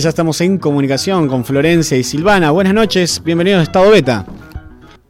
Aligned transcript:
Ya 0.00 0.08
estamos 0.08 0.40
en 0.40 0.56
comunicación 0.56 1.28
con 1.28 1.44
Florencia 1.44 1.94
y 1.94 2.02
Silvana. 2.02 2.52
Buenas 2.52 2.72
noches, 2.72 3.22
bienvenidos 3.22 3.60
a 3.60 3.62
Estado 3.64 3.90
Beta. 3.90 4.24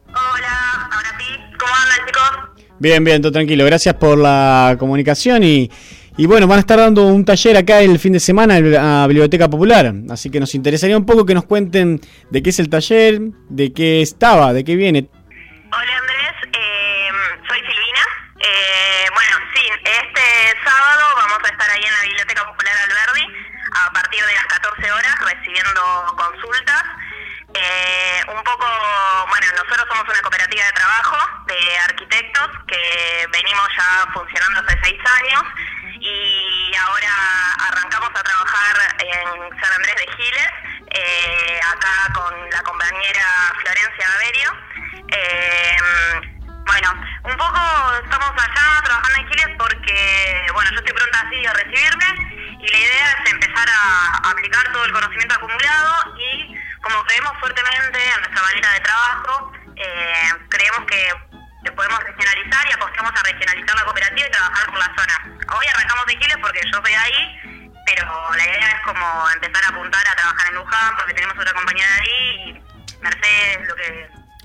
Hola, 0.09 0.89
ahora 0.91 1.09
sí, 1.17 1.27
¿cómo 1.57 1.73
andan 1.77 2.07
chicos? 2.07 2.67
Bien, 2.81 3.05
bien, 3.05 3.23
todo 3.23 3.31
tranquilo. 3.31 3.65
Gracias 3.67 3.95
por 3.95 4.19
la 4.19 4.75
comunicación 4.81 5.45
y, 5.45 5.71
y 6.17 6.27
bueno, 6.27 6.49
van 6.49 6.57
a 6.57 6.61
estar 6.63 6.81
dando 6.81 7.07
un 7.07 7.25
taller 7.25 7.57
acá 7.57 7.81
el 7.81 8.01
fin 8.01 8.15
de 8.15 8.19
semana 8.19 8.59
en 8.59 8.73
la 8.73 9.07
Biblioteca 9.07 9.49
Popular. 9.49 9.95
Así 10.09 10.29
que 10.29 10.41
nos 10.41 10.57
interesaría 10.57 10.97
un 10.97 11.07
poco 11.07 11.25
que 11.25 11.35
nos 11.35 11.45
cuenten 11.45 12.01
de 12.29 12.43
qué 12.43 12.51
es 12.51 12.59
el 12.59 12.69
taller, 12.69 13.21
de 13.49 13.73
qué 13.73 14.03
estaba, 14.03 14.53
de 14.53 14.65
qué 14.65 14.75
viene. 14.75 15.09
Eh, 27.63 28.23
un 28.29 28.43
poco, 28.43 28.67
bueno, 29.29 29.47
nosotros 29.53 29.87
somos 29.89 30.09
una 30.09 30.23
cooperativa 30.23 30.65
de 30.65 30.73
trabajo 30.73 31.17
de 31.47 31.79
arquitectos 31.79 32.49
que 32.67 33.27
venimos 33.33 33.69
ya 33.77 34.11
funcionando 34.15 34.61
hace 34.61 34.79
seis 34.83 35.01
años 35.21 35.43
y 36.01 36.60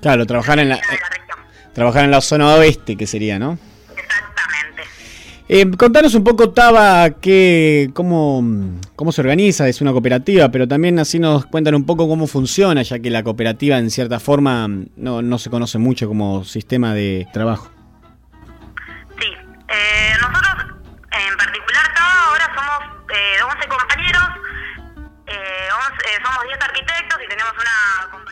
Claro, 0.00 0.26
trabajar 0.26 0.58
en 0.58 0.68
la, 0.68 0.76
la 0.76 0.82
trabajar 1.76 2.04
en 2.04 2.10
la 2.10 2.22
zona 2.22 2.54
oeste, 2.54 2.96
que 2.96 3.06
sería, 3.06 3.38
¿no? 3.38 3.58
Exactamente. 3.94 4.82
Eh, 5.48 5.70
contanos 5.76 6.14
un 6.14 6.24
poco, 6.24 6.50
Taba, 6.50 7.10
que, 7.10 7.90
cómo, 7.92 8.42
cómo 8.96 9.12
se 9.12 9.20
organiza, 9.20 9.68
es 9.68 9.82
una 9.82 9.92
cooperativa, 9.92 10.48
pero 10.50 10.66
también 10.66 10.98
así 10.98 11.18
nos 11.18 11.44
cuentan 11.44 11.74
un 11.74 11.84
poco 11.84 12.08
cómo 12.08 12.26
funciona, 12.26 12.82
ya 12.82 12.98
que 12.98 13.10
la 13.10 13.22
cooperativa 13.22 13.78
en 13.78 13.90
cierta 13.90 14.20
forma 14.20 14.68
no, 14.96 15.20
no 15.20 15.38
se 15.38 15.50
conoce 15.50 15.76
mucho 15.76 16.08
como 16.08 16.44
sistema 16.44 16.94
de 16.94 17.28
trabajo. 17.32 17.70
Sí, 19.20 19.28
eh, 19.68 20.12
nosotros 20.20 20.76
en 21.12 21.36
particular 21.36 21.90
acá 21.90 22.24
ahora 22.24 22.46
somos 22.54 22.96
eh, 23.12 23.42
11 23.42 23.68
compañeros, 23.68 24.22
eh, 25.26 25.68
11, 25.90 26.08
eh, 26.08 26.22
somos 26.24 26.44
10 26.46 26.58
arquitectos 26.62 27.18
y 27.22 27.28
tenemos 27.28 27.52
una 27.52 28.25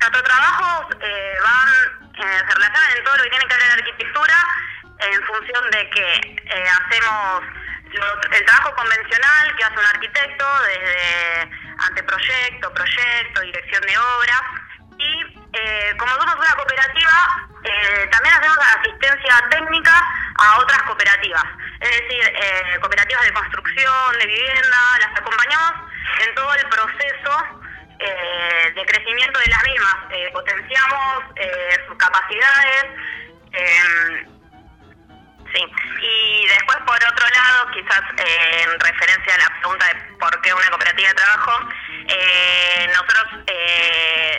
nuestros 0.00 0.22
trabajos 0.22 0.96
eh, 1.00 1.34
van, 1.42 1.68
eh, 2.14 2.38
se 2.48 2.54
relacionan 2.54 2.96
en 2.96 3.04
todo 3.04 3.16
lo 3.16 3.22
que 3.24 3.30
tiene 3.30 3.46
que 3.46 3.54
ver 3.54 3.64
en 3.64 3.70
arquitectura 3.70 4.34
en 5.00 5.22
función 5.24 5.70
de 5.70 5.90
que 5.90 6.14
eh, 6.14 6.64
hacemos 6.68 7.42
el 8.32 8.44
trabajo 8.44 8.74
convencional 8.76 9.56
que 9.56 9.64
hace 9.64 9.78
un 9.78 9.86
arquitecto 9.86 10.46
desde 10.64 11.50
anteproyecto, 11.86 12.74
proyecto, 12.74 13.40
dirección 13.40 13.82
de 13.82 13.98
obra. 13.98 14.42
Y 14.98 15.48
eh, 15.54 15.94
como 15.98 16.12
somos 16.14 16.34
una 16.34 16.54
cooperativa 16.54 17.44
también 18.10 18.34
hacemos 18.34 18.58
asistencia 18.58 19.44
técnica 19.50 19.92
a 20.38 20.58
otras 20.58 20.82
cooperativas, 20.84 21.44
es 21.80 21.90
decir, 21.90 22.32
cooperativas 22.80 23.24
de 23.24 23.32
construcción, 23.32 24.18
de 24.18 24.26
vivienda, 24.26 24.78
las 25.00 25.18
acompañamos 25.18 25.72
en 26.24 26.34
todo 26.34 26.54
el 26.54 26.68
proceso 26.68 27.60
eh, 27.98 28.72
de 28.74 28.86
crecimiento 28.86 29.38
de 29.40 29.46
las 29.48 29.62
mismas, 29.64 29.96
eh, 30.10 30.30
potenciamos 30.32 31.24
eh, 31.36 31.78
sus 31.86 31.96
capacidades. 31.96 32.84
eh, 33.52 34.26
Sí, 35.50 35.64
y 35.64 36.46
después 36.46 36.76
por 36.84 36.96
otro 36.96 37.26
lado, 37.34 37.70
quizás 37.72 38.02
en 38.18 38.80
referencia 38.80 39.34
a 39.34 39.38
la 39.38 39.60
pregunta 39.60 39.86
de 39.86 39.94
por 40.20 40.42
qué 40.42 40.52
una 40.52 40.68
cooperativa 40.68 41.08
de 41.08 41.14
trabajo, 41.14 41.60
nosotros 42.88 43.24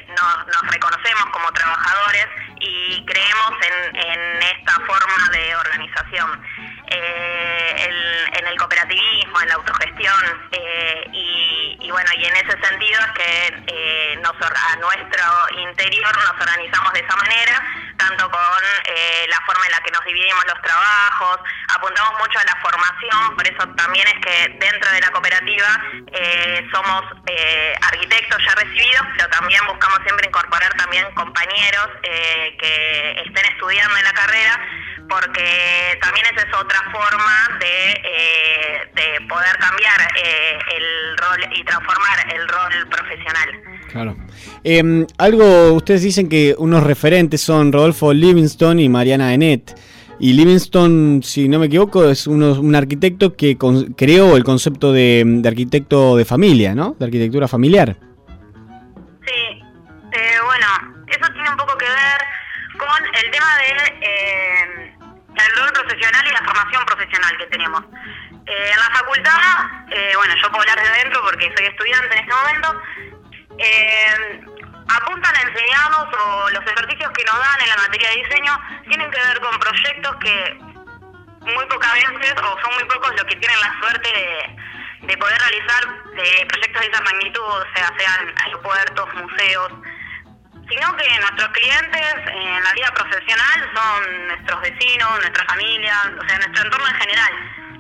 nos, 0.07 0.71
reconocemos 0.71 1.25
como 1.31 1.51
trabajadores 1.51 2.27
y 2.59 3.03
creemos 3.07 3.53
en 3.95 4.43
esta 4.43 4.73
forma 4.85 5.29
de 5.31 5.55
organización. 5.55 6.43
Eh, 6.91 7.89
en 8.33 8.47
el 8.47 8.57
cooperativismo, 8.57 9.41
en 9.41 9.47
la 9.49 9.55
autogestión 9.55 10.49
eh, 10.51 11.05
y, 11.13 11.91
bueno, 11.91 12.09
y 12.17 12.25
en 12.25 12.35
ese 12.35 12.57
sentido 12.65 12.99
es 12.99 13.11
que 13.11 13.63
eh, 13.67 14.21
a 14.23 14.75
nuestro 14.77 15.59
interior 15.59 16.17
nos 16.17 16.41
organizamos 16.41 16.93
de 16.93 16.99
esa 16.99 17.15
manera, 17.15 17.61
tanto 17.97 18.29
con 18.31 18.41
la 18.41 19.41
forma 19.45 19.65
en 19.65 19.71
la 19.71 19.79
que 19.81 19.91
nos 19.91 20.03
dividimos 20.05 20.43
los 20.47 20.61
trabajos, 20.61 21.39
apuntamos 21.75 22.13
mucho 22.19 22.39
a 22.39 22.43
la 22.43 22.55
formación, 22.61 23.35
por 23.35 23.47
eso 23.47 23.67
también 23.75 24.07
es 24.07 24.25
que 24.25 24.57
dentro 24.59 24.91
de 24.91 25.01
la 25.01 25.11
cooperativa 25.11 25.81
somos 26.71 27.03
arquitectos 27.81 28.37
ya 28.45 28.55
recibidos, 28.55 29.05
pero 29.17 29.29
también 29.29 29.65
buscamos 29.67 29.99
siempre 30.03 30.27
incorporar 30.27 30.73
también 30.75 31.05
compañeros 31.13 31.89
que 32.01 33.23
estén 33.25 33.45
estudiando 33.51 33.97
en 33.97 34.03
la 34.03 34.13
carrera, 34.13 34.59
porque 35.09 35.97
también 36.01 36.25
esa 36.33 36.47
es 36.47 36.53
otra 36.55 36.79
forma 36.91 37.57
de, 37.59 37.91
eh, 37.91 38.91
de 38.95 39.27
poder 39.27 39.57
cambiar 39.57 39.99
eh, 40.23 40.57
el 40.77 41.17
rol 41.17 41.57
y 41.57 41.63
transformar 41.63 42.33
el 42.33 42.47
rol 42.47 42.89
profesional. 42.89 43.49
Claro. 43.91 44.15
Eh, 44.63 45.05
algo, 45.17 45.73
ustedes 45.73 46.03
dicen 46.03 46.29
que 46.29 46.55
unos 46.57 46.83
referentes 46.83 47.41
son 47.41 47.73
Rodolfo 47.73 48.13
Livingston 48.13 48.79
y 48.79 48.87
Mariana 48.89 49.33
Enet. 49.33 49.75
Y 50.21 50.33
Livingston, 50.33 51.21
si 51.23 51.47
no 51.47 51.59
me 51.59 51.67
equivoco, 51.67 52.09
es 52.09 52.27
uno, 52.27 52.51
un 52.59 52.75
arquitecto 52.75 53.35
que 53.37 53.57
con- 53.57 53.93
creó 53.93 54.35
el 54.35 54.43
concepto 54.43 54.91
de, 54.91 55.23
de 55.25 55.47
arquitecto 55.47 56.17
de 56.17 56.25
familia, 56.25 56.75
¿no? 56.75 56.95
De 56.99 57.05
arquitectura 57.05 57.47
familiar. 57.47 57.95
Sí, 59.25 59.63
eh, 60.11 60.37
bueno, 60.45 60.67
eso 61.07 61.31
tiene 61.33 61.49
un 61.49 61.55
poco 61.57 61.77
que 61.77 61.85
ver 61.85 62.77
con 62.77 63.05
el 63.23 63.31
tema 63.31 63.47
de 63.57 64.78
el 65.45 65.55
rol 65.57 65.71
profesional 65.73 66.27
y 66.27 66.31
la 66.31 66.43
formación 66.43 66.85
profesional 66.85 67.37
que 67.37 67.45
tenemos. 67.47 67.83
Eh, 68.45 68.71
en 68.71 68.79
la 68.79 68.89
facultad, 68.89 69.39
eh, 69.91 70.13
bueno, 70.15 70.33
yo 70.41 70.49
puedo 70.49 70.61
hablar 70.61 70.79
desde 70.79 70.89
adentro 70.89 71.21
porque 71.21 71.53
soy 71.55 71.67
estudiante 71.67 72.15
en 72.15 72.23
este 72.23 72.33
momento, 72.33 72.81
eh, 73.59 74.41
apuntan 74.89 75.35
a 75.35 75.41
enseñarnos 75.41 76.07
o 76.17 76.49
los 76.49 76.63
ejercicios 76.65 77.11
que 77.11 77.23
nos 77.25 77.39
dan 77.39 77.61
en 77.61 77.69
la 77.69 77.77
materia 77.77 78.09
de 78.09 78.15
diseño 78.15 78.59
tienen 78.87 79.11
que 79.11 79.19
ver 79.19 79.39
con 79.39 79.59
proyectos 79.59 80.15
que 80.17 80.57
muy 81.41 81.65
pocas 81.67 81.93
veces 81.93 82.33
o 82.41 82.59
son 82.59 82.73
muy 82.73 82.85
pocos 82.85 83.11
los 83.11 83.25
que 83.25 83.35
tienen 83.35 83.59
la 83.59 83.79
suerte 83.79 84.09
de, 84.09 85.07
de 85.07 85.17
poder 85.17 85.37
realizar 85.39 85.83
proyectos 86.47 86.81
de 86.81 86.87
esa 86.87 87.01
magnitud, 87.03 87.43
o 87.43 87.65
sea, 87.75 87.93
sean 87.97 88.33
aeropuertos, 88.45 89.13
museos, 89.13 89.71
sino 90.69 90.95
que 90.95 91.19
nuestros 91.19 91.49
clientes 91.49 92.15
en 92.27 92.63
la 92.63 92.71
vida 92.73 92.91
profesional 92.93 93.71
son 93.73 94.27
nuestros 94.27 94.61
vecinos, 94.61 95.19
nuestra 95.19 95.45
familia, 95.45 95.95
o 96.17 96.27
sea, 96.27 96.37
nuestro 96.37 96.63
entorno 96.63 96.87
en 96.87 96.95
general. 96.95 97.31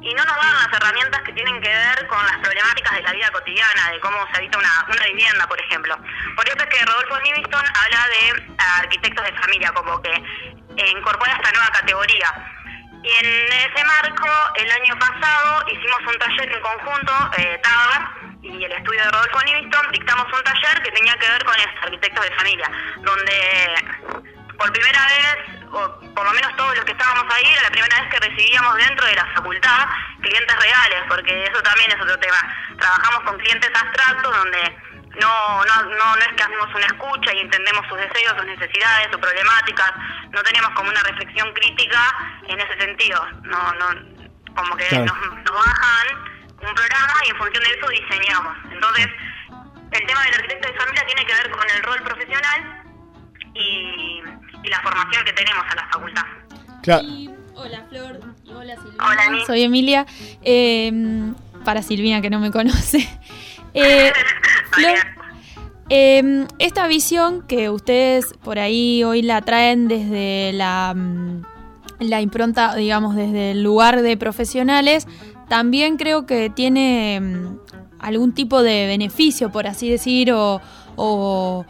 Y 0.01 0.13
no 0.13 0.23
nos 0.23 0.35
dan 0.35 0.53
las 0.55 0.73
herramientas 0.73 1.21
que 1.21 1.33
tienen 1.33 1.61
que 1.61 1.69
ver 1.69 2.07
con 2.07 2.25
las 2.25 2.37
problemáticas 2.37 2.93
de 2.95 3.01
la 3.03 3.11
vida 3.11 3.29
cotidiana, 3.31 3.91
de 3.91 3.99
cómo 3.99 4.17
se 4.31 4.37
habita 4.37 4.57
una, 4.57 4.85
una 4.87 5.05
vivienda, 5.05 5.45
por 5.45 5.59
ejemplo. 5.61 5.97
Por 6.35 6.47
eso 6.47 6.57
es 6.57 6.65
que 6.65 6.85
Rodolfo 6.85 7.19
Livingston 7.19 7.65
habla 7.65 8.07
de 8.07 8.55
arquitectos 8.81 9.25
de 9.25 9.33
familia, 9.33 9.71
como 9.73 10.01
que 10.01 10.11
eh, 10.11 10.89
incorpora 10.89 11.33
esta 11.33 11.51
nueva 11.51 11.69
categoría. 11.71 12.33
Y 13.03 13.25
en 13.25 13.51
ese 13.53 13.85
marco, 13.85 14.27
el 14.55 14.71
año 14.71 14.97
pasado 14.97 15.65
hicimos 15.67 15.99
un 16.07 16.17
taller 16.17 16.51
en 16.51 16.61
conjunto, 16.61 17.13
eh, 17.37 17.61
estudio 18.79 19.03
de 19.03 19.11
Rodolfo 19.11 19.39
Livingston, 19.45 19.91
dictamos 19.91 20.25
un 20.33 20.43
taller 20.43 20.81
que 20.81 20.91
tenía 20.91 21.15
que 21.17 21.29
ver 21.29 21.43
con 21.43 21.55
estos 21.55 21.83
arquitectos 21.83 22.23
de 22.25 22.35
familia, 22.35 22.71
donde 23.01 23.37
por 24.57 24.71
primera 24.73 24.99
vez, 25.07 25.37
o 25.71 25.99
por 26.15 26.25
lo 26.25 26.31
menos 26.33 26.55
todos 26.57 26.75
los 26.75 26.83
que 26.85 26.91
estábamos 26.91 27.23
ahí, 27.33 27.45
era 27.53 27.63
la 27.63 27.69
primera 27.71 27.95
vez 28.01 28.09
que 28.09 28.19
recibíamos 28.19 28.75
dentro 28.75 29.05
de 29.05 29.15
la 29.15 29.25
facultad 29.35 29.87
clientes 30.21 30.55
reales, 30.59 31.01
porque 31.07 31.45
eso 31.45 31.61
también 31.63 31.91
es 31.91 32.01
otro 32.01 32.17
tema. 32.19 32.39
Trabajamos 32.77 33.21
con 33.23 33.37
clientes 33.39 33.71
abstractos 33.73 34.35
donde 34.35 34.61
no, 35.21 35.65
no, 35.65 35.83
no, 35.83 36.15
no 36.15 36.21
es 36.21 36.33
que 36.35 36.43
hacemos 36.43 36.67
una 36.75 36.85
escucha 36.85 37.33
y 37.33 37.39
entendemos 37.39 37.85
sus 37.87 37.97
deseos, 37.97 38.35
sus 38.37 38.45
necesidades, 38.45 39.07
sus 39.11 39.19
problemáticas, 39.21 39.91
no 40.31 40.41
tenemos 40.43 40.69
como 40.71 40.89
una 40.89 41.03
reflexión 41.03 41.53
crítica 41.53 42.01
en 42.47 42.59
ese 42.59 42.77
sentido, 42.79 43.25
no, 43.43 43.73
no, 43.73 43.87
como 44.55 44.75
que 44.75 44.85
Claro. 44.87 45.05
nos, 45.05 45.17
nos 45.43 45.55
bajan 45.55 46.07
un 46.61 46.75
programa 46.75 47.13
y 47.25 47.29
en 47.29 47.37
función 47.37 47.63
de 47.63 47.69
eso 47.69 47.87
diseñamos. 47.89 48.57
Entonces, 48.71 49.07
el 49.91 50.07
tema 50.07 50.23
del 50.25 50.33
arquitecto 50.35 50.67
de 50.67 50.77
familia 50.77 51.05
tiene 51.05 51.25
que 51.25 51.33
ver 51.33 51.51
con 51.51 51.69
el 51.69 51.83
rol 51.83 52.03
profesional 52.03 52.83
y, 53.53 54.21
la 54.69 54.81
formación 54.81 55.25
que 55.25 55.33
tenemos 55.33 55.63
en 55.71 55.75
la 55.75 55.87
facultad. 55.87 56.25
hola 57.55 57.85
Flor, 57.89 58.19
hola 58.53 58.75
Silvina. 58.75 59.45
Soy 59.47 59.63
Emilia. 59.63 60.05
Eh, 60.43 60.91
para 61.63 61.81
Silvina 61.81 62.21
que 62.21 62.29
no 62.29 62.39
me 62.39 62.51
conoce. 62.51 63.07
Eh, 63.75 64.11
Flor, 64.71 64.97
eh, 65.89 66.47
esta 66.57 66.87
visión 66.87 67.45
que 67.45 67.69
ustedes 67.69 68.33
por 68.43 68.57
ahí 68.57 69.03
hoy 69.03 69.21
la 69.21 69.43
traen 69.43 69.87
desde 69.87 70.53
la, 70.53 70.95
mm, 70.95 71.43
la 71.99 72.19
impronta, 72.21 72.73
digamos, 72.73 73.15
desde 73.15 73.51
el 73.51 73.61
lugar 73.61 74.01
de 74.01 74.17
profesionales, 74.17 75.07
también 75.49 75.97
creo 75.97 76.25
que 76.25 76.49
tiene 76.49 77.19
mm, 77.19 77.59
algún 77.99 78.33
tipo 78.33 78.63
de 78.63 78.87
beneficio, 78.87 79.51
por 79.51 79.67
así 79.67 79.89
decir, 79.89 80.31
o, 80.31 80.61
o, 80.95 81.65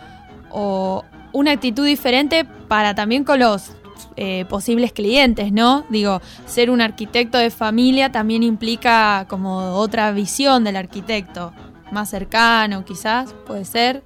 una 1.31 1.51
actitud 1.51 1.85
diferente 1.85 2.45
para 2.67 2.93
también 2.95 3.23
con 3.23 3.39
los 3.39 3.71
eh, 4.15 4.45
posibles 4.49 4.91
clientes, 4.91 5.51
¿no? 5.51 5.85
Digo, 5.89 6.21
ser 6.45 6.69
un 6.69 6.81
arquitecto 6.81 7.37
de 7.37 7.49
familia 7.51 8.11
también 8.11 8.43
implica 8.43 9.25
como 9.29 9.75
otra 9.75 10.11
visión 10.11 10.63
del 10.63 10.75
arquitecto, 10.75 11.53
más 11.91 12.09
cercano 12.09 12.83
quizás, 12.85 13.33
puede 13.45 13.65
ser. 13.65 14.03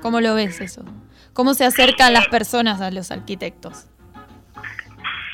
¿Cómo 0.00 0.20
lo 0.20 0.34
ves 0.34 0.60
eso? 0.60 0.82
¿Cómo 1.32 1.54
se 1.54 1.64
acercan 1.64 2.12
las 2.12 2.28
personas 2.28 2.80
a 2.80 2.90
los 2.90 3.10
arquitectos? 3.10 3.86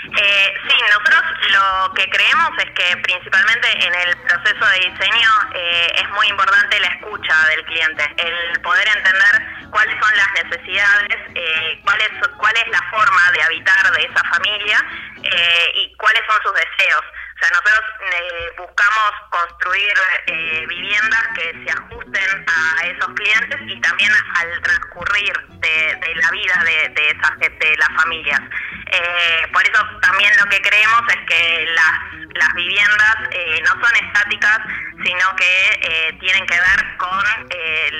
Eh, 0.07 0.55
sí, 0.69 0.77
nosotros 0.83 1.23
lo 1.51 1.95
que 1.95 2.09
creemos 2.09 2.51
es 2.59 2.71
que 2.73 2.97
principalmente 2.99 3.87
en 3.87 3.95
el 3.95 4.17
proceso 4.19 4.67
de 4.67 4.91
diseño 4.91 5.31
eh, 5.55 5.93
es 5.97 6.09
muy 6.11 6.29
importante 6.29 6.79
la 6.81 6.89
escucha 6.89 7.35
del 7.49 7.65
cliente, 7.65 8.05
el 8.17 8.61
poder 8.61 8.87
entender 8.89 9.67
cuáles 9.71 9.95
son 10.01 10.17
las 10.17 10.45
necesidades, 10.45 11.19
eh, 11.35 11.81
cuál, 11.83 12.01
es, 12.01 12.29
cuál 12.37 12.55
es 12.57 12.69
la 12.69 12.83
forma 12.91 13.33
de 13.33 13.43
habitar 13.43 13.91
de 13.93 14.03
esa 14.05 14.23
familia 14.31 14.85
eh, 15.23 15.73
y 15.75 15.97
cuáles 15.97 16.23
son 16.27 16.43
sus 16.43 16.55
deseos. 16.55 17.05
O 17.37 17.39
sea, 17.39 17.51
nosotros 17.51 17.85
eh, 18.01 18.53
buscamos 18.57 19.11
construir 19.29 19.93
eh, 20.27 20.65
viviendas 20.69 21.23
que 21.35 21.53
se 21.53 21.71
ajusten 21.71 22.47
a 22.49 22.87
esos 22.87 23.09
clientes 23.15 23.61
y 23.67 23.81
también 23.83 24.11
al 24.37 24.63
transcurrir 24.63 25.33
de, 25.61 26.15
la 26.15 26.31
vida 26.31 26.65
de, 26.65 27.11
esas, 27.11 27.39
de 27.39 27.77
las 27.77 27.89
familias. 28.01 28.41
Eh, 28.87 29.49
por 29.53 29.63
eso 29.63 29.85
también 30.01 30.33
lo 30.39 30.47
que 30.47 30.63
creemos 30.63 31.03
es 31.11 31.19
que 31.27 31.67
las, 31.75 32.01
las 32.37 32.55
viviendas 32.55 33.17
no 33.65 33.85
son 33.85 33.97
estáticas, 34.07 34.59
sino 35.05 35.37
que 35.37 36.17
tienen 36.19 36.47
que 36.47 36.59
ver 36.59 36.97
con 36.97 37.23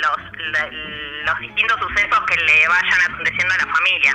los, 0.01 0.17
los 1.25 1.39
distintos 1.41 1.79
sucesos 1.79 2.21
que 2.27 2.37
le 2.37 2.69
vayan 2.69 3.01
aconteciendo 3.11 3.53
a 3.53 3.59
la 3.59 3.73
familia. 3.75 4.15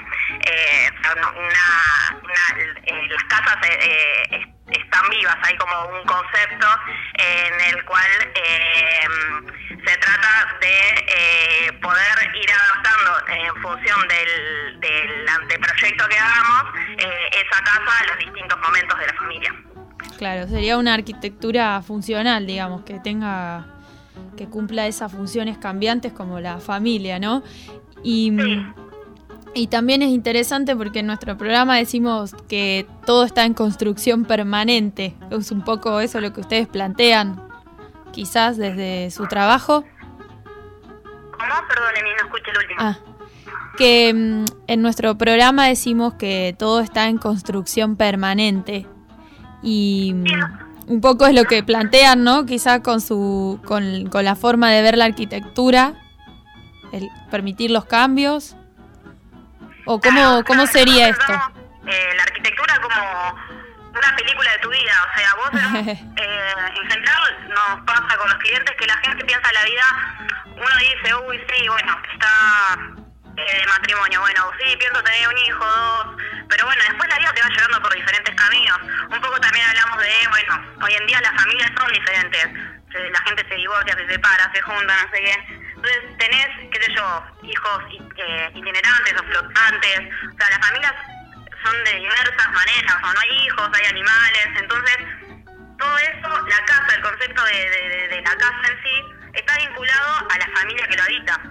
las 3.07 3.24
casas 3.25 3.57
están 4.71 5.09
vivas, 5.09 5.38
hay 5.44 5.56
como 5.57 5.97
un 5.97 6.06
concepto 6.06 6.68
en 7.15 7.75
el 7.75 7.83
cual 7.85 8.09
eh, 8.35 9.07
se 9.69 9.97
trata 9.97 10.57
de 10.59 11.06
eh, 11.07 11.73
poder 11.81 12.35
ir 12.35 12.50
adaptando 12.51 13.12
en 13.27 13.62
función 13.62 14.07
del, 14.07 14.79
del 14.79 15.29
anteproyecto 15.29 16.07
que 16.07 16.18
hagamos 16.18 16.63
eh, 16.97 17.29
esa 17.33 17.63
casa 17.63 18.00
a 18.00 18.06
los 18.07 18.18
distintos 18.18 18.59
momentos 18.59 19.00
de 19.00 19.07
la 19.07 19.13
familia. 19.13 19.56
Claro, 20.18 20.47
sería 20.47 20.77
una 20.77 20.94
arquitectura 20.94 21.81
funcional, 21.81 22.45
digamos, 22.45 22.83
que 22.83 23.00
tenga 23.00 23.65
que 24.38 24.47
cumpla 24.47 24.88
esas 24.88 25.12
funciones 25.12 25.57
cambiantes 25.57 26.13
como 26.13 26.39
la 26.39 26.59
familia, 26.59 27.19
¿no? 27.19 27.44
Y 28.03 28.31
y 29.53 29.68
también 29.68 30.01
es 30.01 30.09
interesante 30.09 30.75
porque 30.75 31.00
en 31.00 31.07
nuestro 31.07 31.38
programa 31.38 31.77
decimos 31.77 32.33
que 32.48 32.86
todo 33.06 33.25
está 33.25 33.45
en 33.45 33.53
construcción 33.53 34.25
permanente. 34.25 35.15
Es 35.30 35.51
un 35.51 35.63
poco 35.63 36.00
eso 36.00 36.21
lo 36.21 36.31
que 36.31 36.42
ustedes 36.42 36.68
plantean, 36.68 37.42
quizás 38.12 38.57
desde 38.57 39.12
su 39.12 39.27
trabajo. 39.27 39.83
¿Cómo? 41.31 41.53
Perdón, 41.68 41.94
no 42.18 42.25
escuché 42.25 42.51
el 42.51 42.57
último. 42.57 42.80
Ah, 42.80 42.98
que 43.77 44.13
mm, 44.13 44.45
en 44.68 44.81
nuestro 44.81 45.18
programa 45.18 45.68
decimos 45.68 46.13
que 46.13 46.56
todo 46.57 46.80
está 46.80 47.07
en 47.07 47.18
construcción 47.18 47.98
permanente. 47.98 48.88
Y 49.63 50.13
mm, 50.13 50.94
un 50.94 51.01
poco 51.01 51.25
es 51.25 51.36
lo 51.36 51.44
que 51.44 51.62
plantean, 51.62 52.24
¿no? 52.24 52.45
Quizás 52.45 52.80
con, 52.80 53.01
su, 53.01 53.59
con, 53.65 54.07
con 54.07 54.24
la 54.24 54.36
forma 54.36 54.71
de 54.71 54.81
ver 54.81 54.98
la 54.98 55.06
arquitectura, 55.06 55.94
el 56.94 57.09
permitir 57.30 57.71
los 57.71 57.86
cambios. 57.86 58.56
¿O 59.85 59.99
cómo, 59.99 60.43
cómo 60.43 60.67
sería 60.67 61.09
esto? 61.09 61.33
Eh, 61.87 62.13
la 62.15 62.23
arquitectura 62.23 62.79
como 62.79 63.35
una 63.91 64.15
película 64.15 64.51
de 64.51 64.59
tu 64.59 64.69
vida, 64.69 64.93
o 65.03 65.17
sea, 65.17 65.35
vos 65.35 65.49
eh, 66.17 66.55
en 66.81 66.89
general 66.89 67.49
nos 67.49 67.85
pasa 67.85 68.17
con 68.17 68.29
los 68.29 68.37
clientes 68.39 68.75
que 68.77 68.85
la 68.85 68.97
gente 68.97 69.25
piensa 69.25 69.51
la 69.51 69.63
vida, 69.63 69.83
uno 70.55 70.77
dice, 70.77 71.15
uy, 71.15 71.43
sí, 71.49 71.67
bueno, 71.67 71.97
está 72.13 72.77
eh, 73.35 73.59
de 73.59 73.67
matrimonio, 73.67 74.21
bueno, 74.21 74.51
sí, 74.59 74.75
pienso 74.77 75.03
tener 75.03 75.27
un 75.27 75.37
hijo, 75.39 75.65
dos, 75.65 76.07
pero 76.47 76.65
bueno, 76.65 76.81
después 76.87 77.09
la 77.09 77.17
vida 77.17 77.33
te 77.33 77.41
va 77.41 77.49
llevando 77.49 77.81
por 77.81 77.95
diferentes 77.95 78.35
caminos. 78.35 78.77
Un 79.09 79.21
poco 79.21 79.39
también 79.39 79.65
hablamos 79.67 79.97
de, 79.99 80.13
bueno, 80.29 80.75
hoy 80.83 80.93
en 80.93 81.07
día 81.07 81.21
las 81.21 81.41
familias 81.41 81.71
son 81.77 81.91
diferentes, 81.91 82.47
la 82.93 83.19
gente 83.21 83.45
se 83.47 83.55
divorcia, 83.55 83.95
se 83.95 84.07
separa, 84.07 84.51
se 84.53 84.61
junta, 84.61 84.93
no 85.03 85.11
sé 85.11 85.23
qué 85.23 85.61
entonces 85.81 86.17
tenés, 86.17 86.47
qué 86.71 86.83
sé 86.83 86.93
yo, 86.93 87.23
hijos 87.41 87.83
eh, 88.17 88.51
itinerantes 88.53 89.13
o 89.19 89.23
flotantes, 89.23 89.99
o 89.99 90.37
sea, 90.37 90.49
las 90.51 90.67
familias 90.67 90.93
son 91.63 91.83
de 91.83 91.93
diversas 91.95 92.51
maneras, 92.53 92.95
o 93.03 93.13
no 93.13 93.19
hay 93.19 93.45
hijos, 93.45 93.69
hay 93.73 93.85
animales, 93.89 94.47
entonces 94.59 94.97
todo 95.79 95.97
eso, 95.97 96.29
la 96.47 96.65
casa, 96.65 96.95
el 96.95 97.01
concepto 97.01 97.43
de, 97.45 98.21
la 98.23 98.35
casa 98.35 98.61
en 98.69 98.83
sí, 98.83 99.03
está 99.33 99.57
vinculado 99.57 100.27
a 100.29 100.37
la 100.37 100.47
familia 100.55 100.87
que 100.87 100.97
lo 100.97 101.03
habita. 101.03 101.41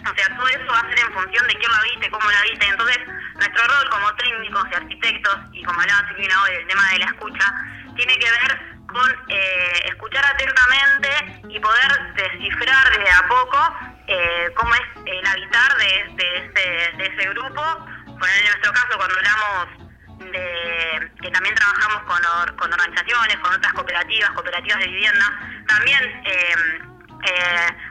O 0.00 0.14
sea, 0.14 0.36
todo 0.36 0.48
eso 0.48 0.66
va 0.66 0.80
a 0.80 0.88
ser 0.88 0.98
en 0.98 1.12
función 1.12 1.46
de 1.46 1.54
quién 1.54 1.70
lo 1.70 1.76
habite, 1.76 2.10
cómo 2.10 2.30
lo 2.30 2.36
habite. 2.36 2.66
Entonces, 2.66 2.98
nuestro 3.34 3.64
rol 3.66 3.90
como 3.90 4.14
técnicos 4.16 4.64
y 4.70 4.74
arquitectos, 4.74 5.38
y 5.52 5.62
como 5.62 5.80
hablaba 5.80 6.08
Silvina 6.08 6.42
hoy, 6.42 6.54
el 6.56 6.66
tema 6.66 6.90
de 6.90 6.98
la 6.98 7.06
escucha, 7.06 7.54
tiene 7.96 8.18
que 8.18 8.30
ver 8.30 8.79
con 8.92 9.10
eh, 9.28 9.72
escuchar 9.86 10.24
atentamente 10.24 11.42
y 11.48 11.60
poder 11.60 12.14
descifrar 12.14 12.90
desde 12.90 13.10
a 13.10 13.28
poco 13.28 13.76
eh, 14.06 14.50
cómo 14.56 14.74
es 14.74 14.80
el 15.06 15.26
habitar 15.26 15.76
de, 15.76 16.16
ese, 16.16 16.96
de 16.96 17.06
ese 17.06 17.28
grupo. 17.30 17.62
en 18.06 18.44
nuestro 18.44 18.72
caso, 18.72 18.96
cuando 18.96 19.14
hablamos 19.16 20.32
de 20.32 21.10
que 21.22 21.30
también 21.30 21.54
trabajamos 21.54 22.02
con, 22.02 22.72
organizaciones, 22.72 23.36
con 23.38 23.54
otras 23.54 23.72
cooperativas, 23.72 24.30
cooperativas 24.30 24.80
de 24.80 24.86
vivienda, 24.86 25.26
también 25.66 26.22
eh, 26.24 26.54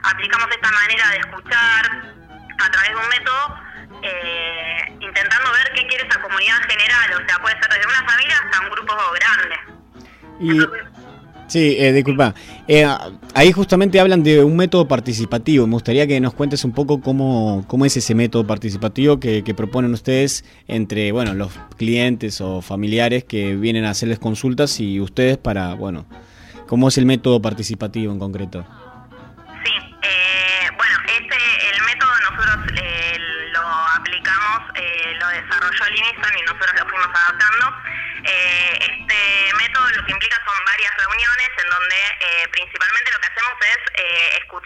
aplicamos 0.04 0.48
esta 0.50 0.70
manera 0.70 1.08
de 1.08 1.16
escuchar 1.18 1.90
a 2.58 2.70
través 2.70 2.90
de 2.90 2.96
un 2.96 3.08
método 3.08 3.56
intentando 5.00 5.52
ver 5.52 5.72
qué 5.74 5.86
quiere 5.86 6.06
esa 6.06 6.20
comunidad 6.20 6.56
en 6.62 6.70
general, 6.70 7.22
o 7.22 7.26
sea, 7.26 7.38
puede 7.38 7.60
ser 7.60 7.68
desde 7.70 7.86
una 7.86 8.10
familia 8.10 8.38
hasta 8.44 8.60
un 8.60 8.70
grupo 8.70 8.96
grande. 9.12 9.79
Y, 10.40 10.58
sí, 11.46 11.76
eh, 11.78 11.92
disculpa. 11.92 12.34
Eh, 12.66 12.86
ahí 13.34 13.52
justamente 13.52 14.00
hablan 14.00 14.22
de 14.22 14.42
un 14.42 14.56
método 14.56 14.88
participativo. 14.88 15.66
Me 15.66 15.74
gustaría 15.74 16.06
que 16.06 16.20
nos 16.20 16.34
cuentes 16.34 16.64
un 16.64 16.72
poco 16.72 17.00
cómo, 17.00 17.64
cómo 17.68 17.84
es 17.84 17.96
ese 17.96 18.14
método 18.14 18.46
participativo 18.46 19.20
que, 19.20 19.42
proponen 19.54 19.92
ustedes 19.92 20.44
entre 20.68 21.12
bueno 21.12 21.34
los 21.34 21.52
clientes 21.76 22.40
o 22.40 22.62
familiares 22.62 23.24
que 23.24 23.56
vienen 23.56 23.84
a 23.84 23.90
hacerles 23.90 24.18
consultas 24.18 24.80
y 24.80 25.00
ustedes 25.00 25.36
para, 25.36 25.74
bueno, 25.74 26.06
cómo 26.66 26.88
es 26.88 26.96
el 26.98 27.06
método 27.06 27.42
participativo 27.42 28.12
en 28.12 28.18
concreto. 28.18 28.64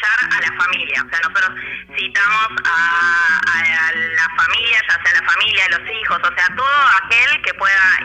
A 0.02 0.40
la 0.40 0.52
familia. 0.62 1.02
O 1.04 1.08
sea, 1.08 1.20
nosotros 1.20 1.50
citamos 1.96 2.48
a, 2.64 3.92
la 3.94 4.28
familia, 4.36 4.80
ya 4.88 5.02
sea 5.02 5.20
la 5.20 5.28
familia, 5.28 5.68
los 5.70 5.90
hijos, 5.90 6.18
o 6.22 6.34
sea, 6.34 6.46
todo 6.56 6.88
aquel 7.04 7.42
que 7.42 7.54
pueda 7.54 7.98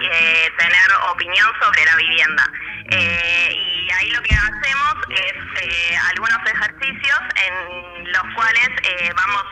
tener 0.58 0.92
opinión 1.12 1.48
sobre 1.62 1.86
la 1.86 1.96
vivienda. 1.96 2.52
y 2.90 3.90
ahí 3.92 4.12
lo 4.12 4.22
que 4.22 4.36
hacemos 4.36 4.96
es 5.10 5.96
algunos 6.10 6.40
ejercicios 6.46 7.20
en 7.36 8.12
los 8.12 8.24
cuales 8.36 8.70
vamos 9.16 9.46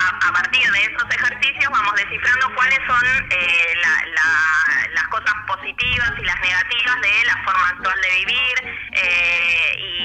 a, 0.00 0.32
partir 0.32 0.70
de 0.70 0.80
esos 0.80 1.04
ejercicios 1.10 1.70
vamos 1.70 1.94
descifrando 1.94 2.54
cuáles 2.54 2.78
son 2.86 3.04
eh, 3.30 3.74
las 4.94 5.04
cosas 5.08 5.34
positivas 5.46 6.12
y 6.18 6.24
las 6.24 6.40
negativas 6.40 7.00
de 7.00 7.24
la 7.24 7.36
forma 7.44 7.68
actual 7.68 8.00
de 8.00 8.10
vivir 8.24 8.78
eh, 8.92 9.74
y 9.78 9.99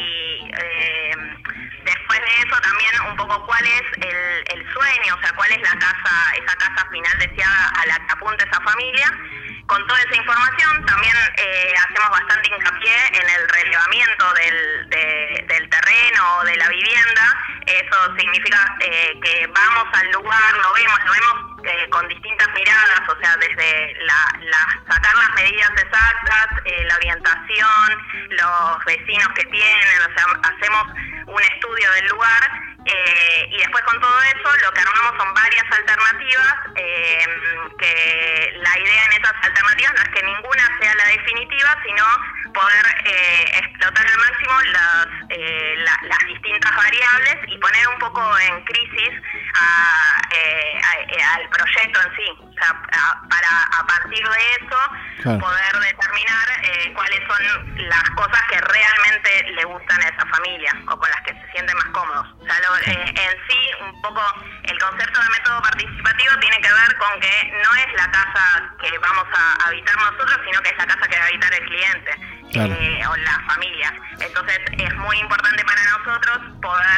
poco 3.17 3.45
cuál 3.45 3.65
es 3.65 3.83
el, 3.97 4.59
el 4.59 4.73
sueño, 4.73 5.15
o 5.15 5.21
sea, 5.21 5.31
cuál 5.33 5.51
es 5.51 5.61
la 5.61 5.79
casa, 5.79 6.35
esa 6.35 6.55
casa 6.57 6.87
final 6.89 7.19
deseada 7.19 7.69
a 7.69 7.85
la 7.85 7.95
que 7.95 8.13
apunta 8.13 8.43
esa 8.43 8.61
familia 8.61 9.11
con 9.67 9.85
toda 9.87 9.99
esa 9.99 10.15
información 10.15 10.85
también 10.85 11.15
eh, 11.37 11.73
hacemos 11.77 12.09
bastante 12.11 12.49
hincapié 12.49 12.95
en 13.13 13.29
el 13.29 13.49
relevamiento 13.49 14.33
del, 14.33 14.89
del 15.47 15.69
terreno 15.69 16.37
o 16.37 16.43
de 16.45 16.55
la 16.57 16.69
vivienda. 16.69 17.44
Eso 17.65 18.15
significa 18.17 18.75
eh, 18.79 19.19
que 19.23 19.47
vamos 19.47 19.87
al 19.93 20.11
lugar, 20.11 20.53
lo 20.53 20.73
vemos, 20.73 20.99
lo 21.05 21.11
vemos 21.11 21.65
eh, 21.65 21.89
con 21.89 22.07
distintas 22.07 22.47
miradas, 22.53 23.01
o 23.09 23.19
sea, 23.19 23.35
desde 23.37 23.95
la, 24.03 24.83
sacar 24.87 25.15
las 25.15 25.33
medidas 25.35 25.71
exactas, 25.71 26.47
la 26.85 26.95
orientación, 26.95 28.07
los 28.29 28.85
vecinos 28.85 29.29
que 29.35 29.45
tienen, 29.45 30.01
o 30.01 30.13
sea, 30.13 30.25
hacemos 30.43 30.83
un 31.25 31.41
estudio 31.41 31.91
del 31.93 32.07
lugar 32.07 32.65
eh, 32.85 33.47
y 33.49 33.57
después 33.57 33.83
con 33.85 33.99
todo 33.99 34.21
eso 34.21 34.49
lo 34.63 34.71
que 34.71 34.81
armamos 34.81 35.17
son 35.17 35.33
varias 35.33 35.63
alternativas, 35.71 36.55
eh, 36.75 37.25
que 37.79 38.53
la 38.57 38.79
idea 38.79 39.05
en 39.05 39.11
esas 39.13 39.33
alternativas 39.41 39.93
no 39.95 40.01
es 40.03 40.09
que 40.09 40.23
ninguna 40.23 40.54
sino 41.83 42.53
poder 42.53 42.85
eh, 43.05 43.45
explotar 43.57 44.05
al 44.07 44.17
máximo 44.17 44.61
las, 44.71 46.01
las 46.03 46.27
distintas 46.27 46.75
variables 46.75 47.35
y 47.47 47.57
poner 47.57 47.87
un 47.89 47.99
poco 47.99 48.39
en 48.39 48.63
crisis 48.63 49.21
al 51.35 51.49
proyecto 51.49 51.99
en 52.01 52.15
sí, 52.15 52.27
o 52.39 52.53
sea, 52.53 52.81
para 53.29 53.49
a 53.79 53.85
partir 53.87 54.27
de 54.27 54.39
eso 54.61 55.39
poder 55.39 55.73
determinar 55.79 56.47
cuáles 56.93 57.19
son 57.27 57.87
las 57.89 58.09
cosas 58.11 58.41
que 58.49 58.59
realmente 58.61 59.51
le 59.51 59.63
gustan 59.65 60.01
a 60.01 60.07
esa 60.07 60.25
familia 60.27 60.71
o 60.87 60.97
con 60.97 61.09
las 61.09 61.21
que 61.21 61.33
se 61.33 61.51
sienten 61.51 61.75
más 61.77 61.85
cómodos. 61.85 62.27
O 62.39 62.45
sea, 62.45 62.59
lo, 62.59 62.77
eh, 62.77 63.13
en 63.15 63.33
sí, 63.47 63.59
un 63.81 64.01
poco 64.01 64.21
el 64.63 64.79
concepto 64.79 65.21
de 65.21 65.29
método 65.29 65.61
participativo 65.61 66.39
tiene 66.39 66.57
que 66.61 66.71
ver 66.71 66.97
con 66.97 67.19
que 67.19 67.53
no 67.63 67.75
es 67.75 67.93
la 67.95 68.11
casa 68.11 68.73
que 68.79 68.97
vamos 68.99 69.25
a 69.33 69.67
habitar 69.67 69.95
nosotros, 69.97 70.39
sino 70.45 70.61
que 70.61 70.69
es 70.69 70.77
la 70.77 70.87
casa 70.87 71.07
que 71.07 71.17
va 71.17 71.23
a 71.23 71.27
habitar 71.27 71.53
el 71.53 71.65
cliente 71.65 72.11
eh, 72.53 73.07
o 73.07 73.15
la 73.17 73.39
familia. 73.47 73.93
Entonces, 74.19 74.59
es 74.77 74.95
muy 74.95 75.19
importante 75.19 75.63
para 75.65 75.83
nosotros 75.83 76.39
poder 76.61 76.95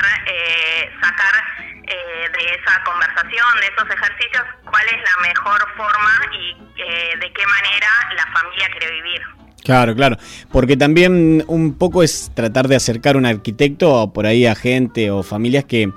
eh, 1.87 2.29
de 2.31 2.45
esa 2.55 2.83
conversación, 2.83 3.47
de 3.61 3.67
esos 3.67 3.89
ejercicios, 3.89 4.43
cuál 4.69 4.85
es 4.87 4.97
la 5.01 5.27
mejor 5.27 5.59
forma 5.75 6.11
y 6.33 6.55
de 6.77 7.33
qué 7.33 7.45
manera 7.47 7.87
la 8.15 8.25
familia 8.31 8.69
quiere 8.69 8.91
vivir. 8.91 9.21
Claro, 9.67 9.95
claro, 9.95 10.17
porque 10.49 10.77
también 10.77 11.43
un 11.47 11.77
poco 11.77 12.01
es 12.01 12.31
tratar 12.33 12.69
de 12.69 12.77
acercar 12.77 13.17
un 13.17 13.25
arquitecto 13.25 14.13
por 14.13 14.25
ahí 14.25 14.45
a 14.45 14.55
gente 14.55 15.11
o 15.11 15.23
familias 15.23 15.65
que, 15.65 15.91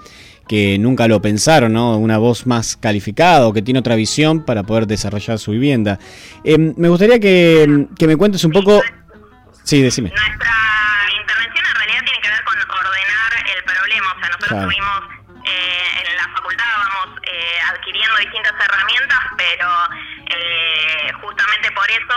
que 0.48 0.76
nunca 0.80 1.06
lo 1.06 1.22
pensaron, 1.22 1.74
¿no? 1.74 1.96
Una 1.96 2.18
voz 2.18 2.48
más 2.48 2.76
calificada 2.76 3.46
o 3.46 3.52
que 3.52 3.62
tiene 3.62 3.78
otra 3.78 3.94
visión 3.94 4.44
para 4.44 4.64
poder 4.64 4.88
desarrollar 4.88 5.38
su 5.38 5.52
vivienda. 5.52 6.00
Eh, 6.42 6.58
me 6.58 6.88
gustaría 6.88 7.20
que, 7.20 7.86
que, 7.96 8.08
me 8.08 8.16
cuentes 8.16 8.42
un 8.42 8.50
poco... 8.50 8.82
Sí, 9.62 9.80
decime. 9.80 10.10
Nuestra 10.10 10.50
intervención 11.20 11.64
en 11.64 11.76
realidad 11.76 12.04
tiene 12.04 12.20
que 12.20 12.28
ver 12.28 12.42
con 12.42 12.58
ordenar 12.58 13.32
el 13.56 13.62
problema, 13.62 14.12
o 14.16 14.18
sea, 14.18 14.28
nosotros 14.30 14.62
tuvimos 14.64 15.09
eh, 18.18 18.20
distintas 18.22 18.54
herramientas, 18.60 19.20
pero 19.36 19.68
justamente 21.20 21.70
por 21.72 21.90
eso 21.90 22.16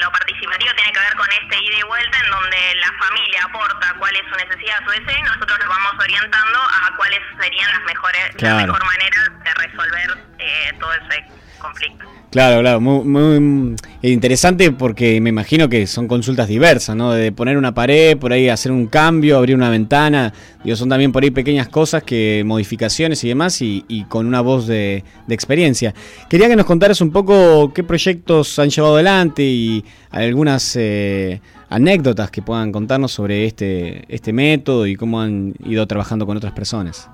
lo 0.00 0.12
participativo 0.12 0.72
tiene 0.74 0.92
que 0.92 1.00
ver 1.00 1.16
con 1.16 1.26
este 1.32 1.58
ida 1.58 1.78
y 1.78 1.82
vuelta 1.84 2.18
en 2.18 2.30
donde 2.30 2.74
la 2.76 2.92
familia 2.98 3.44
aporta 3.44 3.94
cuál 3.98 4.14
es 4.14 4.22
su 4.28 4.36
necesidad, 4.36 4.84
su 4.84 4.90
deseo 4.90 5.18
y 5.18 5.22
nosotros 5.22 5.58
lo 5.58 5.68
vamos 5.68 5.92
orientando 5.98 6.58
a 6.58 6.96
cuáles 6.96 7.20
serían 7.40 7.70
las 7.72 7.82
mejores, 7.82 8.42
la 8.42 8.54
mejor 8.54 8.84
manera 8.84 9.22
de 9.42 9.54
resolver 9.54 10.18
eh, 10.38 10.72
todo 10.78 10.92
ese 10.92 11.24
conflicto. 11.58 12.04
Claro, 12.30 12.60
claro, 12.60 12.80
muy, 12.80 13.04
muy, 13.40 13.76
interesante 14.02 14.72
porque 14.72 15.20
me 15.20 15.30
imagino 15.30 15.68
que 15.68 15.86
son 15.86 16.06
consultas 16.08 16.48
diversas, 16.48 16.94
¿no? 16.96 17.12
De 17.12 17.32
poner 17.32 17.56
una 17.56 17.72
pared, 17.72 18.18
por 18.18 18.32
ahí 18.32 18.48
hacer 18.48 18.72
un 18.72 18.88
cambio, 18.88 19.38
abrir 19.38 19.56
una 19.56 19.70
ventana, 19.70 20.32
digo, 20.62 20.76
son 20.76 20.88
también 20.88 21.12
por 21.12 21.22
ahí 21.22 21.30
pequeñas 21.30 21.68
cosas 21.68 22.02
que 22.02 22.42
modificaciones 22.44 23.22
y 23.24 23.28
demás 23.28 23.62
y, 23.62 24.04
con 24.08 24.26
una 24.26 24.40
voz 24.40 24.66
de, 24.66 25.02
experiencia. 25.28 25.94
Quería 26.28 26.48
que 26.48 26.56
nos 26.56 26.66
contaras 26.66 27.00
un 27.00 27.10
poco 27.10 27.72
qué 27.72 27.84
proyectos 27.84 28.58
han 28.58 28.70
llevado 28.70 28.96
adelante 28.96 29.42
y 29.42 29.84
algunas 30.10 30.76
eh, 30.76 31.40
anécdotas 31.70 32.30
que 32.30 32.42
puedan 32.42 32.72
contarnos 32.72 33.12
sobre 33.12 33.46
este, 33.46 34.04
este 34.14 34.32
método 34.32 34.86
y 34.86 34.96
cómo 34.96 35.20
han 35.20 35.54
ido 35.64 35.86
trabajando 35.86 36.26
con 36.26 36.36
otras 36.36 36.52
personas. 36.52 37.08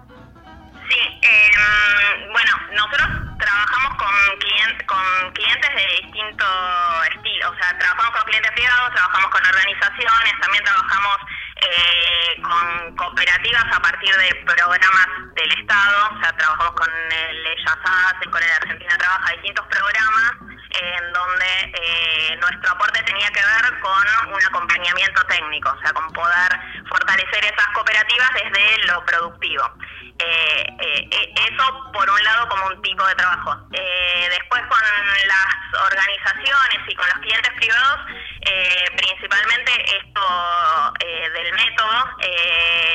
Trabajamos 7.79 8.11
con 8.13 8.23
clientes 8.23 8.53
privados, 8.53 8.95
trabajamos 8.95 9.31
con 9.31 9.47
organizaciones, 9.47 10.33
también 10.41 10.65
trabajamos 10.65 11.17
eh, 11.57 12.43
con 12.43 12.97
cooperativas 12.97 13.65
a 13.73 13.81
partir 13.81 14.15
de 14.17 14.35
programas 14.47 15.07
del 15.35 15.53
Estado, 15.53 16.11
o 16.15 16.21
sea, 16.21 16.33
trabajamos 16.37 16.73
con 16.73 16.91
el 16.91 17.47
ELLAS 17.47 18.31
con 18.31 18.43
el 18.43 18.51
Argentina 18.51 18.99
Trabaja, 18.99 19.33
distintos 19.33 19.67
programas 19.67 20.33
en 20.73 21.13
donde 21.13 21.73
eh, 21.75 22.37
nuestro 22.41 22.73
aporte 22.73 23.03
tenía 23.03 23.29
que 23.29 23.41
ver 23.41 23.81
con 23.81 24.33
un 24.33 24.45
acompañamiento 24.45 25.23
técnico, 25.25 25.71
o 25.71 25.81
sea, 25.83 25.93
con 25.93 26.11
poder 26.13 26.61
fortalecer 26.89 27.45
esas 27.45 27.67
cooperativas 27.75 28.31
desde 28.35 28.87
lo 28.87 29.05
productivo. 29.05 29.65
Eh, 30.23 30.67
eh, 30.81 31.35
eso 31.51 31.93
por 31.93 32.09
un 32.09 32.25
lado 32.25 32.49
como 32.49 32.67
un 32.67 32.83
tipo 32.83 33.05
de 33.07 33.15
trabajo. 33.15 33.57
después 33.71 34.63
con 34.69 34.81
las 35.27 35.83
organizaciones 35.91 36.81
y 36.89 36.95
con 36.95 37.07
los 37.07 37.19
clientes 37.19 37.53
privados, 37.57 38.01
principalmente 38.97 39.73
esto 39.97 40.93
del 41.01 41.53
método, 41.53 42.17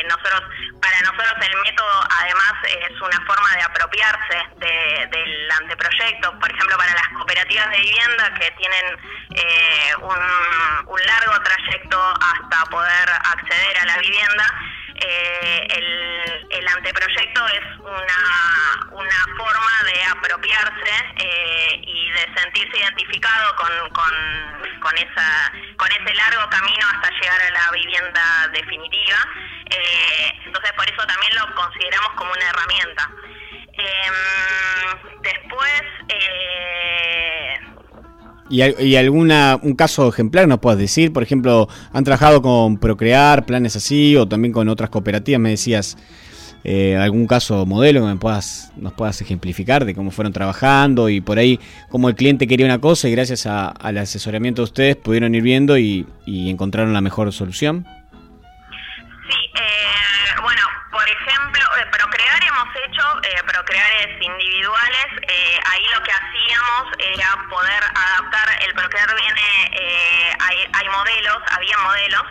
nosotros 0.07 0.43
para 0.81 0.99
nosotros 1.01 1.33
el 1.41 1.57
método 1.61 2.03
además 2.19 2.53
es 2.63 3.01
una 3.01 3.25
forma 3.25 3.49
de 3.55 3.61
apropiarse 3.63 4.37
del 4.57 5.51
anteproyecto, 5.61 6.39
por 6.39 6.51
ejemplo 6.51 6.77
para 6.77 6.93
las 6.93 7.07
cooperativas 7.09 7.69
de 7.71 7.77
vivienda 7.77 8.33
que 8.35 8.51
tienen 8.51 8.97
eh, 9.35 9.95
un, 10.01 10.97
largo 11.05 11.41
trayecto 11.41 11.99
hasta 11.99 12.69
poder 12.69 13.09
acceder 13.09 13.77
a 13.77 13.85
la 13.85 13.97
vivienda. 13.97 14.45
Eh, 14.99 15.67
el, 16.49 16.67
anteproyecto 16.67 17.47
es 17.47 17.79
una, 17.79 18.87
una 18.91 19.25
forma 19.37 19.91
de 19.91 20.03
apropiarse 20.03 20.91
eh, 21.17 21.81
y 21.85 22.11
de 22.11 22.27
sentirse 22.35 22.77
identificado 22.77 23.55
con, 23.55 23.71
con, 23.93 24.79
con, 24.81 24.97
esa, 24.97 25.51
con 25.77 25.89
ese 25.91 26.13
largo 26.13 26.49
camino 26.49 26.85
hasta 26.93 27.09
llegar 27.19 27.41
a 27.41 27.51
la 27.51 27.56
¿Y, 38.49 38.63
y 38.83 38.95
alguna 38.95 39.59
un 39.61 39.75
caso 39.75 40.07
ejemplar 40.09 40.47
nos 40.47 40.59
puedes 40.59 40.79
decir? 40.79 41.11
Por 41.11 41.23
ejemplo, 41.23 41.67
¿han 41.91 42.03
trabajado 42.03 42.41
con 42.41 42.77
Procrear, 42.77 43.45
planes 43.45 43.75
así, 43.75 44.15
o 44.15 44.27
también 44.27 44.53
con 44.53 44.69
otras 44.69 44.89
cooperativas? 44.89 45.41
Me 45.41 45.49
decías, 45.49 45.97
eh, 46.63 46.97
algún 46.97 47.27
caso 47.27 47.65
modelo 47.65 48.01
que 48.01 48.07
me 48.07 48.15
puedas, 48.17 48.71
nos 48.75 48.93
puedas 48.93 49.21
ejemplificar 49.21 49.85
de 49.85 49.95
cómo 49.95 50.11
fueron 50.11 50.33
trabajando 50.33 51.07
y 51.07 51.21
por 51.21 51.39
ahí 51.39 51.59
cómo 51.89 52.09
el 52.09 52.15
cliente 52.15 52.47
quería 52.47 52.65
una 52.65 52.79
cosa 52.79 53.07
y 53.07 53.11
gracias 53.11 53.45
al 53.45 53.97
asesoramiento 53.97 54.61
de 54.61 54.65
ustedes 54.65 54.95
pudieron 54.95 55.33
ir 55.35 55.43
viendo 55.43 55.77
y, 55.77 56.07
y 56.25 56.49
encontraron 56.49 56.93
la 56.93 57.01
mejor 57.01 57.31
solución? 57.31 57.85
Sí, 59.29 59.37
eh, 59.55 60.41
bueno, 60.41 60.61
por 60.91 61.03
ejemplo, 61.03 61.61
eh, 61.79 61.85
Procrear 61.91 62.43
hemos 62.43 62.67
hecho 62.83 63.03
eh, 63.23 63.43
Procreares 63.67 64.15
individuales, 64.21 65.07
eh, 65.27 65.59
ahí 65.65 65.85
lo 65.93 66.01
que 66.01 66.11
hacíamos 66.11 66.87
era 66.99 67.35
poder 67.49 67.83
adaptar, 67.83 68.63
el 68.63 68.73
Procrear 68.73 69.13
viene, 69.13 69.41
eh, 69.73 70.31
hay, 70.39 70.65
hay 70.71 70.87
modelos, 70.87 71.37
había 71.51 71.77
modelos, 71.79 72.23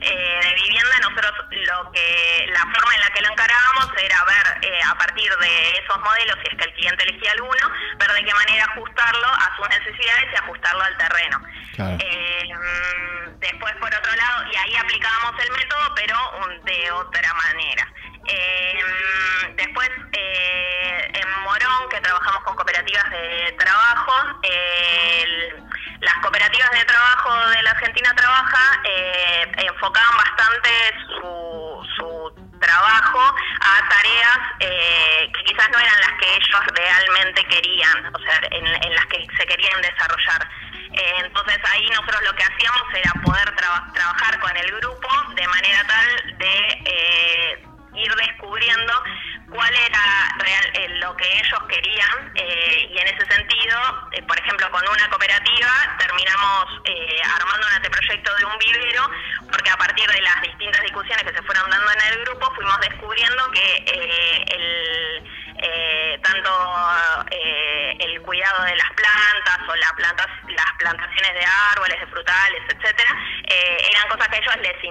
eh, 0.00 0.40
de 0.42 0.54
vivienda, 0.54 0.96
nosotros 1.02 1.32
lo 1.50 1.92
que 1.92 2.46
la 2.50 2.62
forma 2.62 2.94
en 2.94 3.00
la 3.02 3.10
que 3.10 3.20
lo 3.20 3.30
encarábamos 3.30 3.86
era 4.02 4.24
ver 4.24 4.58
eh, 4.62 4.80
a 4.82 4.96
partir 4.96 5.30
de 5.30 5.70
esos 5.78 5.96
modelos, 6.00 6.38
si 6.42 6.48
es 6.50 6.58
que 6.58 6.64
el 6.64 6.74
cliente 6.74 7.04
elegía 7.04 7.30
alguno, 7.32 7.70
ver 7.96 8.10
de 8.10 8.24
qué 8.24 8.34
manera 8.34 8.64
ajustarlo 8.64 9.28
a 9.28 9.56
sus 9.56 9.68
necesidades 9.68 10.26
y 10.32 10.36
ajustarlo 10.42 10.82
al 10.82 10.96
terreno. 10.96 11.38
Mm, 11.38 13.38
después, 13.38 13.76
por 13.76 13.94
otro 13.94 14.16
lado, 14.16 14.44
y 14.50 14.56
ahí 14.56 14.74
aplicábamos 14.74 15.38
el 15.38 15.52
método, 15.52 15.94
pero 15.94 16.16
de 16.64 16.90
otra 16.90 17.32
manera. 17.34 17.86
Eh, 18.32 19.54
después 19.56 19.88
eh, 20.12 21.10
en 21.14 21.42
Morón, 21.42 21.88
que 21.90 22.00
trabajamos 22.00 22.44
con 22.44 22.54
cooperativas 22.54 23.10
de 23.10 23.56
trabajo, 23.58 24.12
eh, 24.44 25.52
las 26.00 26.14
cooperativas 26.22 26.70
de 26.70 26.84
trabajo 26.84 27.50
de 27.50 27.62
la 27.62 27.70
Argentina 27.72 28.14
Trabaja 28.14 28.82
enfocaban 29.56 30.16
bastante 30.16 30.70
su, 31.18 32.48
trabajo 32.60 33.34
a 33.60 33.88
tareas 33.88 34.38
que 34.58 35.44
quizás 35.44 35.68
no 35.70 35.78
eran 35.78 36.00
las 36.00 36.12
que 36.20 36.36
ellos 36.36 36.60
realmente 36.74 37.44
querían, 37.44 38.14
o 38.14 38.18
sea, 38.18 38.40
en, 38.50 38.94
las 38.94 39.06
que 39.06 39.26
se 39.36 39.46
querían 39.46 39.80
desarrollar. 39.80 40.48
Entonces 40.92 41.58
ahí 41.72 41.88
nosotros 41.88 42.20
lo 42.22 42.34
que 42.34 42.44
hacíamos 42.44 42.82
era 42.94 43.12
poder 43.24 43.56
trabajar 43.56 44.40
con 44.40 44.56
el 44.56 44.70
grupo 44.76 45.08
de 45.34 45.46
manera 45.48 45.84
tal 45.86 46.38
de 46.38 46.69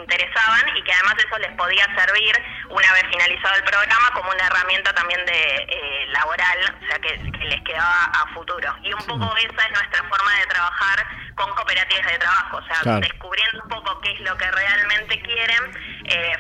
interesaban 0.10 0.76
y 0.76 0.82
que 0.82 0.92
además 0.92 1.16
eso 1.20 1.38
les 1.38 1.52
podía 1.54 1.86
servir 1.96 2.34
una 2.70 2.94
vez 2.94 3.04
finalizado 3.10 3.56
el 3.56 3.64
programa 3.64 4.10
como 4.14 4.32
una 4.32 4.48
herramienta 4.48 4.94
también 4.94 5.24
de 5.26 6.08
laboral, 6.10 6.78
o 6.82 6.88
sea 6.88 7.00
que, 7.00 7.18
les 7.50 7.62
quedaba 7.62 8.06
a 8.06 8.34
futuro. 8.34 8.76
Y 8.84 8.94
un 8.94 9.02
poco 9.06 9.36
esa 9.38 9.66
es 9.66 9.72
nuestra 9.72 10.04
forma 10.10 10.36
de 10.40 10.46
trabajar 10.48 11.08
con 11.36 11.50
cooperativas 11.56 12.12
de 12.12 12.18
trabajo, 12.18 12.58
o 12.58 12.64
sea, 12.64 13.00
descubriendo 13.00 13.64
un 13.64 13.70
poco 13.70 14.00
qué 14.02 14.12
es 14.12 14.20
lo 14.22 14.38
que 14.38 14.52
realmente 14.52 15.22
quieren, 15.22 15.72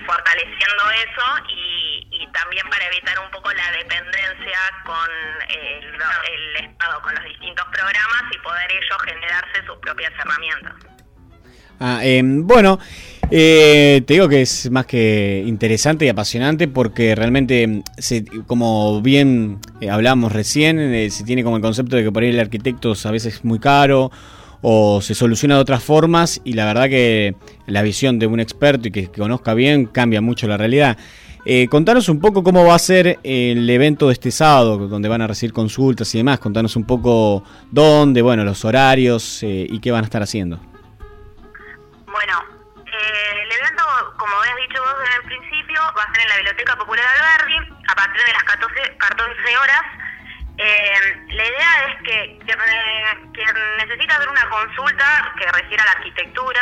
fortaleciendo 0.06 0.92
eso 0.92 1.46
y, 1.50 2.08
y 2.12 2.28
también 2.32 2.68
para 2.70 2.86
evitar 2.86 3.18
un 3.20 3.32
poco 3.32 3.52
la 3.54 3.72
dependencia 3.72 4.60
con 4.84 5.10
el, 5.50 5.86
el, 5.86 6.56
Estado, 6.66 7.02
con 7.02 7.16
los 7.16 7.24
distintos 7.24 7.66
programas 7.72 8.24
y 8.32 8.38
poder 8.40 8.72
ellos 8.72 9.02
generarse 9.06 9.66
sus 9.66 9.78
propias 9.78 10.12
herramientas. 10.14 10.89
Ah, 11.80 12.02
em, 12.04 12.46
bueno, 12.46 12.78
eh, 13.32 14.02
te 14.06 14.14
digo 14.16 14.28
que 14.28 14.42
es 14.42 14.70
más 14.70 14.86
que 14.86 15.44
interesante 15.46 16.06
y 16.06 16.10
apasionante 16.10 16.68
porque 16.68 17.16
realmente, 17.16 17.64
em, 17.64 17.84
se, 17.98 18.26
como 18.48 19.02
bien 19.02 19.60
eh, 19.82 19.90
hablamos 19.90 20.32
recién, 20.32 20.80
eh, 20.80 21.10
se 21.10 21.24
tiene 21.24 21.44
como 21.44 21.56
el 21.56 21.62
concepto 21.62 21.96
de 21.96 22.04
que 22.04 22.12
por 22.12 22.24
ahí 22.24 22.30
el 22.30 22.40
arquitecto 22.40 22.94
a 23.04 23.12
veces 23.12 23.36
es 23.36 23.46
muy 23.46 23.60
caro 23.60 24.12
o 24.62 25.02
se 25.02 25.16
soluciona 25.16 25.56
de 25.56 25.62
otras 25.62 25.84
formas 25.84 26.42
y 26.44 26.54
la 26.54 26.66
verdad 26.66 26.90
que 26.90 27.36
la 27.66 27.82
visión 27.82 28.20
de 28.20 28.28
un 28.28 28.40
experto 28.40 28.90
y 28.90 28.92
que 28.92 29.08
conozca 29.08 29.54
bien 29.54 29.86
cambia 29.86 30.22
mucho 30.22 30.48
la 30.48 30.58
realidad. 30.58 30.98
Eh, 31.46 31.68
contanos 31.70 32.10
un 32.10 32.20
poco 32.20 32.44
cómo 32.44 32.66
va 32.66 32.76
a 32.76 32.80
ser 32.80 33.20
el 33.24 33.70
evento 33.70 34.08
de 34.08 34.14
este 34.14 34.30
sábado, 34.30 34.88
donde 34.88 35.08
van 35.08 35.22
a 35.22 35.28
recibir 35.28 35.54
consultas 35.54 36.14
y 36.14 36.18
demás. 36.18 36.40
Contanos 36.40 36.76
un 36.76 36.84
poco 36.84 37.44
dónde, 37.72 38.22
bueno, 38.22 38.44
los 38.44 38.66
horarios 38.66 39.42
eh, 39.44 39.66
y 39.70 39.80
qué 39.80 39.92
van 39.92 40.04
a 40.04 40.06
estar 40.06 40.22
haciendo. 40.22 40.60
Bueno, 42.20 42.44
eh, 42.76 43.44
el 43.44 43.50
evento, 43.50 44.14
como 44.18 44.36
habías 44.42 44.58
dicho 44.68 44.84
vos 44.84 44.94
en 45.08 45.14
el 45.14 45.24
principio, 45.24 45.80
va 45.98 46.04
a 46.04 46.14
ser 46.14 46.22
en 46.22 46.28
la 46.28 46.36
Biblioteca 46.36 46.76
Popular 46.76 47.06
Alberdi 47.16 47.58
a 47.88 47.96
partir 47.96 48.26
de 48.26 48.34
las 48.34 48.44
14, 48.44 48.98
14 48.98 49.58
horas. 49.58 49.82
la 50.58 51.46
idea 51.46 51.88
es 51.88 51.96
que 52.04 52.40
quien 52.44 53.56
necesita 53.78 54.16
hacer 54.18 54.28
una 54.28 54.50
consulta 54.50 55.34
que 55.40 55.50
refiera 55.50 55.84
a 55.84 55.86
la 55.86 55.92
arquitectura, 55.94 56.62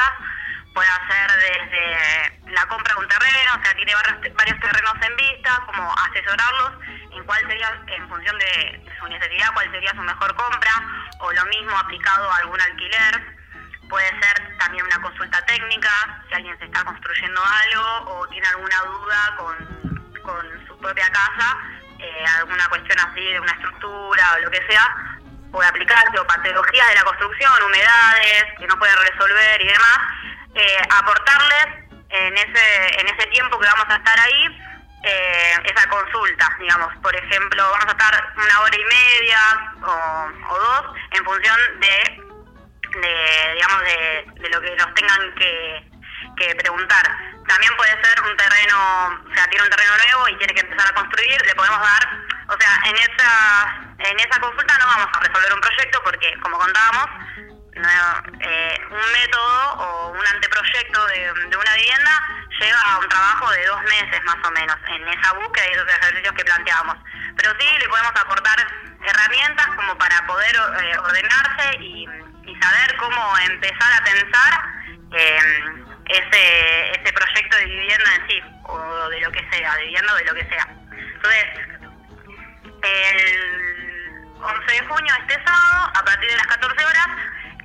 puede 0.75 0.89
hacer 0.89 1.31
desde 1.39 2.51
la 2.51 2.63
compra 2.67 2.93
de 2.93 2.99
un 2.99 3.07
terreno, 3.07 3.51
o 3.57 3.63
sea, 3.63 3.73
tiene 3.73 3.93
varios 4.35 4.59
terrenos 4.59 4.93
en 5.01 5.15
vista, 5.15 5.63
como 5.65 5.91
asesorarlos 6.05 6.73
en 7.17 7.23
cuál 7.23 7.41
sería, 7.47 7.81
en 7.87 8.07
función 8.07 8.37
de 8.37 8.85
su 8.99 9.07
necesidad, 9.07 9.55
cuál 9.55 9.71
sería 9.71 9.89
su 9.89 10.03
mejor 10.03 10.35
compra, 10.35 10.71
o 11.17 11.31
lo 11.33 11.45
mismo 11.45 11.75
aplicado 11.79 12.31
a 12.31 12.37
algún 12.45 12.61
alquiler. 12.61 13.36
Puede 13.89 14.09
ser 14.21 14.57
también 14.57 14.85
una 14.85 15.01
consulta 15.01 15.43
técnica, 15.45 15.89
si 16.27 16.35
alguien 16.35 16.57
se 16.59 16.65
está 16.65 16.83
construyendo 16.83 17.41
algo 17.41 18.11
o 18.11 18.27
tiene 18.27 18.47
alguna 18.47 18.79
duda 18.81 19.35
con, 19.37 20.21
con 20.21 20.67
su 20.67 20.77
propia 20.79 21.09
casa, 21.09 21.57
eh, 21.99 22.25
alguna 22.37 22.67
cuestión 22.67 22.99
así 22.99 23.23
de 23.23 23.39
una 23.39 23.51
estructura 23.53 24.33
o 24.35 24.39
lo 24.41 24.51
que 24.51 24.65
sea, 24.69 24.95
puede 25.51 25.69
aplicarse, 25.69 26.19
o 26.19 26.27
patologías 26.27 26.89
de 26.89 26.95
la 26.95 27.03
construcción, 27.03 27.51
humedades 27.63 28.43
que 28.59 28.67
no 28.67 28.77
pueden 28.77 28.95
resolver 28.97 29.61
y 29.61 29.67
demás 29.67 29.99
eh, 30.55 30.77
aportarles 30.89 31.87
en 32.09 32.37
ese, 32.37 32.99
en 32.99 33.07
ese 33.07 33.27
tiempo 33.27 33.59
que 33.59 33.67
vamos 33.67 33.85
a 33.89 33.95
estar 33.95 34.19
ahí 34.19 34.67
eh, 35.03 35.53
esa 35.63 35.87
consulta, 35.89 36.49
digamos, 36.59 36.93
por 37.01 37.15
ejemplo, 37.15 37.63
vamos 37.71 37.85
a 37.87 37.91
estar 37.91 38.33
una 38.35 38.59
hora 38.61 38.75
y 38.75 38.83
media 38.83 39.39
o, 39.81 40.29
dos 40.49 40.95
en 41.11 41.23
función 41.23 41.57
de, 41.79 42.26
de 43.01 43.53
digamos, 43.53 43.81
de, 43.83 44.49
lo 44.49 44.61
que 44.61 44.75
nos 44.75 44.93
tengan 44.93 45.35
que, 45.35 45.83
que 46.37 46.55
preguntar. 46.55 47.05
También 47.47 47.75
puede 47.77 47.91
ser 48.03 48.21
un 48.21 48.35
terreno, 48.37 48.77
o 49.29 49.33
sea, 49.33 49.47
tiene 49.47 49.63
un 49.63 49.69
terreno 49.69 49.97
nuevo 49.97 50.29
y 50.29 50.37
tiene 50.37 50.53
que 50.53 50.61
empezar 50.61 50.91
a 50.91 50.95
construir, 50.95 51.41
le 51.45 51.55
podemos 51.55 51.79
dar, 51.79 52.09
o 52.49 52.57
sea, 52.59 52.79
en 52.85 52.95
esa, 52.97 54.09
en 54.09 54.19
esa 54.19 54.39
consulta 54.39 54.77
no 54.79 54.87
vamos 54.87 55.09
a 55.13 55.19
resolver 55.19 55.53
un 55.53 55.61
proyecto 55.61 56.01
porque, 56.03 56.33
como 56.41 56.57
contábamos, 56.57 57.07
eh, 57.77 58.79
un 58.89 59.11
método 59.11 59.73
o 59.73 60.09
un 60.09 60.27
anteproyecto 60.27 61.05
de, 61.07 61.31
una 61.31 61.75
vivienda 61.75 62.11
lleva 62.59 62.79
a 62.81 62.99
un 62.99 63.07
trabajo 63.07 63.51
de 63.51 63.65
dos 63.65 63.81
meses 63.83 64.23
más 64.23 64.37
o 64.43 64.51
menos 64.51 64.77
en 64.87 65.07
esa 65.07 65.33
búsqueda 65.33 65.67
y 65.67 65.73
esos 65.73 65.87
ejercicios 65.87 66.33
que 66.33 66.45
planteamos. 66.45 66.95
Pero 67.37 67.53
sí 67.59 67.67
le 67.77 67.87
podemos 67.87 68.11
aportar 68.15 68.67
herramientas 69.05 69.67
como 69.75 69.97
para 69.97 70.25
poder 70.25 70.55
eh, 70.55 70.97
ordenarse 70.97 71.77
y, 71.79 72.07
saber 72.55 72.95
cómo 72.97 73.37
empezar 73.49 73.93
a 73.93 74.03
pensar 74.03 74.77
eh, 75.13 75.39
ese, 76.09 76.91
ese 76.91 77.13
proyecto 77.13 77.57
de 77.57 77.65
vivienda 77.65 78.15
en 78.15 78.27
sí, 78.27 78.41
o 78.63 79.09
de 79.09 79.21
lo 79.21 79.31
que 79.31 79.45
sea, 79.51 79.75
de 79.75 79.83
vivienda 79.83 80.15
de 80.15 80.25
lo 80.25 80.33
que 80.33 80.45
sea. 80.45 80.67
Entonces, 81.15 81.45
el 82.83 83.57
11 84.39 84.71
de 84.71 84.87
junio, 84.87 85.13
este 85.27 85.43
sábado, 85.43 85.91
a 85.95 86.05
partir 86.05 86.29
de 86.29 86.37
las 86.37 86.47
14 86.47 86.85
horas, 86.85 87.07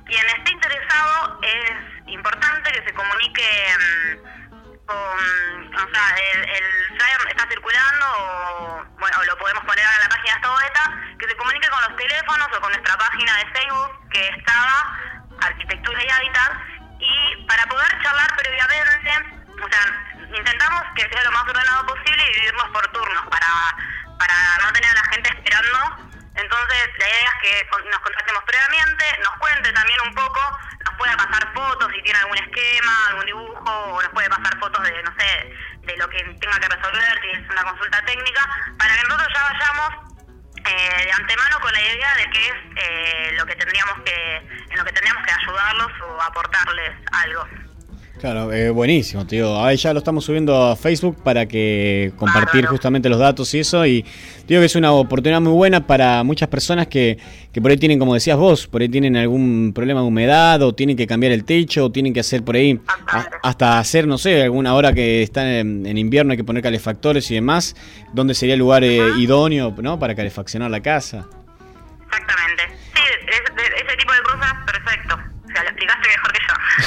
quien 0.05 0.25
esté 0.27 0.51
interesado 0.51 1.39
es 1.41 2.07
importante 2.07 2.71
que 2.71 2.83
se 2.83 2.93
comunique 2.93 3.67
mm, 3.79 4.85
con, 4.85 5.75
o 5.75 5.93
sea, 5.93 6.15
el, 6.33 6.49
flyer 6.97 7.27
está 7.29 7.47
circulando 7.47 8.05
o, 8.17 8.85
bueno, 8.99 9.23
lo 9.23 9.37
podemos 9.37 9.63
poner 9.65 9.85
en 9.85 10.01
la 10.01 10.09
página 10.09 10.33
de 10.59 10.65
esta 10.65 10.83
que 11.19 11.27
se 11.27 11.35
comunique 11.35 11.69
con 11.69 11.81
los 11.81 11.95
teléfonos 11.95 12.47
o 12.55 12.61
con 12.61 12.71
nuestra 12.71 12.97
página 12.97 13.37
de 13.37 13.45
Facebook 13.47 14.09
que 14.09 14.27
estaba 14.29 14.99
Arquitectura 15.41 16.03
y 16.03 16.09
Hábitat 16.09 16.51
y 16.99 17.45
para 17.47 17.65
poder 17.65 18.01
charlar 18.01 18.35
previamente, 18.35 19.09
o 19.61 19.67
sea, 19.69 20.37
intentamos 20.37 20.83
que 20.95 21.09
sea 21.09 21.23
lo 21.23 21.31
más 21.31 21.43
ordenado 21.43 21.85
posible 21.85 22.23
y 22.23 22.33
dividirnos 22.33 22.69
por 22.69 22.87
turnos 22.91 23.25
para, 23.27 23.47
para 24.17 24.35
no 24.63 24.71
tener 24.71 24.89
a 24.89 25.01
la 25.01 25.09
gente 25.11 25.29
esperando 25.29 26.12
entonces, 26.35 26.89
la 26.97 27.07
idea 27.07 27.29
es 27.29 27.41
que 27.41 27.89
nos 27.89 27.99
contactemos 27.99 28.43
previamente, 28.43 29.05
nos 29.19 29.37
cuente 29.37 29.71
también 29.71 29.99
un 30.01 30.15
poco, 30.15 30.39
nos 30.83 30.93
pueda 30.95 31.15
pasar 31.15 31.53
fotos 31.53 31.91
si 31.93 32.01
tiene 32.01 32.19
algún 32.19 32.37
esquema, 32.37 33.07
algún 33.09 33.25
dibujo, 33.25 33.69
o 33.69 34.01
nos 34.01 34.11
puede 34.11 34.29
pasar 34.29 34.57
fotos 34.59 34.83
de, 34.83 35.03
no 35.03 35.13
sé, 35.17 35.53
de 35.81 35.97
lo 35.97 36.09
que 36.09 36.17
tenga 36.41 36.59
que 36.59 36.69
resolver, 36.69 37.21
si 37.21 37.29
es 37.37 37.49
una 37.49 37.63
consulta 37.63 38.03
técnica, 38.05 38.41
para 38.79 38.95
que 38.95 39.03
nosotros 39.03 39.27
ya 39.33 39.43
vayamos 39.43 40.13
eh, 40.65 41.03
de 41.05 41.11
antemano 41.11 41.59
con 41.59 41.71
la 41.71 41.81
idea 41.81 42.15
de 42.15 42.29
qué 42.31 42.47
es 42.47 42.55
eh, 42.77 43.31
lo 43.33 43.45
que 43.45 43.55
tendríamos 43.55 44.01
que, 44.03 44.35
en 44.37 44.77
lo 44.77 44.85
que 44.85 44.91
tendríamos 44.91 45.23
que 45.25 45.33
ayudarlos 45.33 45.91
o 46.01 46.21
aportarles 46.21 46.91
algo. 47.11 47.47
Claro, 48.23 48.53
eh, 48.53 48.69
buenísimo, 48.69 49.27
tío. 49.27 49.61
Ahí 49.61 49.75
ya 49.75 49.91
lo 49.91 49.99
estamos 49.99 50.23
subiendo 50.23 50.55
a 50.55 50.77
Facebook 50.77 51.21
para 51.21 51.45
que 51.45 52.13
compartir 52.15 52.65
justamente 52.67 53.09
los 53.09 53.19
datos 53.19 53.53
y 53.53 53.59
eso. 53.59 53.85
Y 53.85 54.05
digo 54.47 54.61
que 54.61 54.65
es 54.65 54.77
una 54.77 54.93
oportunidad 54.93 55.41
muy 55.41 55.51
buena 55.51 55.85
para 55.85 56.23
muchas 56.23 56.47
personas 56.47 56.87
que, 56.87 57.17
que 57.51 57.61
por 57.61 57.71
ahí 57.71 57.75
tienen, 57.75 57.99
como 57.99 58.13
decías 58.13 58.37
vos, 58.37 58.65
por 58.65 58.81
ahí 58.81 58.87
tienen 58.87 59.17
algún 59.17 59.73
problema 59.75 59.99
de 59.99 60.07
humedad 60.07 60.61
o 60.61 60.73
tienen 60.73 60.95
que 60.95 61.05
cambiar 61.05 61.33
el 61.33 61.43
techo 61.43 61.83
o 61.83 61.91
tienen 61.91 62.13
que 62.13 62.21
hacer 62.21 62.45
por 62.45 62.55
ahí, 62.55 62.79
hasta 63.41 63.77
hacer, 63.77 64.07
no 64.07 64.17
sé, 64.17 64.43
alguna 64.43 64.73
hora 64.73 64.93
que 64.93 65.21
están 65.21 65.47
en, 65.47 65.97
invierno 65.97 66.31
hay 66.31 66.37
que 66.37 66.45
poner 66.45 66.63
calefactores 66.63 67.29
y 67.29 67.35
demás, 67.35 67.75
¿dónde 68.13 68.35
sería 68.35 68.53
el 68.53 68.59
lugar 68.59 68.85
eh, 68.85 69.01
idóneo 69.17 69.75
¿no? 69.81 69.99
para 69.99 70.15
calefaccionar 70.15 70.71
la 70.71 70.79
casa? 70.79 71.27
Exactamente. 72.05 72.63
Sí, 72.95 73.01
ese 73.35 73.97
tipo 73.97 74.13
de 74.13 74.21
cosas, 74.21 74.53
perfecto. 74.65 75.15
O 75.43 75.51
sea, 75.51 75.63
lo 75.63 75.69
explicaste 75.71 76.07
mejor 76.07 76.31
que. 76.31 76.42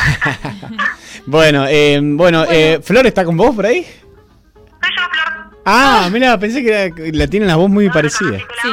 Bueno, 1.27 1.67
eh, 1.69 2.01
bueno, 2.03 2.45
Eh, 2.49 2.79
¿Flor 2.83 3.07
está 3.07 3.25
con 3.25 3.37
vos 3.37 3.55
por 3.55 3.67
ahí? 3.67 3.83
Soy 3.83 4.91
yo, 4.97 5.03
Flor. 5.11 5.57
Ah, 5.65 6.09
mira, 6.13 6.39
pensé 6.39 6.63
que 6.63 6.93
la 7.13 7.27
tienen 7.27 7.49
la 7.49 7.57
voz 7.57 7.69
muy 7.69 7.89
parecida. 7.91 8.39
sí. 8.63 8.69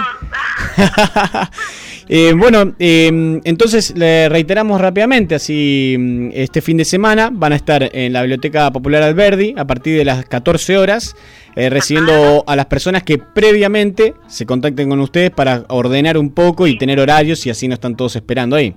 Eh, 2.10 2.34
bueno, 2.36 2.76
eh, 2.80 3.40
entonces 3.46 3.94
le 3.96 4.28
reiteramos 4.28 4.80
rápidamente, 4.82 5.36
así 5.36 5.96
mm, 5.98 6.30
este 6.34 6.62
fin 6.62 6.76
de 6.76 6.84
semana 6.84 7.30
van 7.32 7.54
a 7.54 7.56
estar 7.56 7.90
en 7.94 8.12
la 8.12 8.22
Biblioteca 8.22 8.70
Popular 8.72 9.02
Alberdi 9.04 9.56
a 9.58 9.66
partir 9.66 9.98
de 9.98 10.04
las 10.04 10.26
14 10.26 10.78
horas, 10.78 11.16
eh, 11.56 11.70
recibiendo 11.70 12.44
a 12.46 12.56
las 12.58 12.66
personas 12.66 13.04
que 13.04 13.18
previamente 13.20 14.16
se 14.28 14.46
contacten 14.46 14.90
con 14.90 15.00
ustedes 15.00 15.32
para 15.32 15.64
ordenar 15.70 16.18
un 16.18 16.32
poco 16.32 16.68
y 16.68 16.78
tener 16.78 17.00
horarios 17.00 17.46
y 17.46 17.50
así 17.50 17.70
no 17.70 17.76
están 17.76 17.96
todos 17.96 18.18
esperando 18.18 18.58
ahí. 18.58 18.76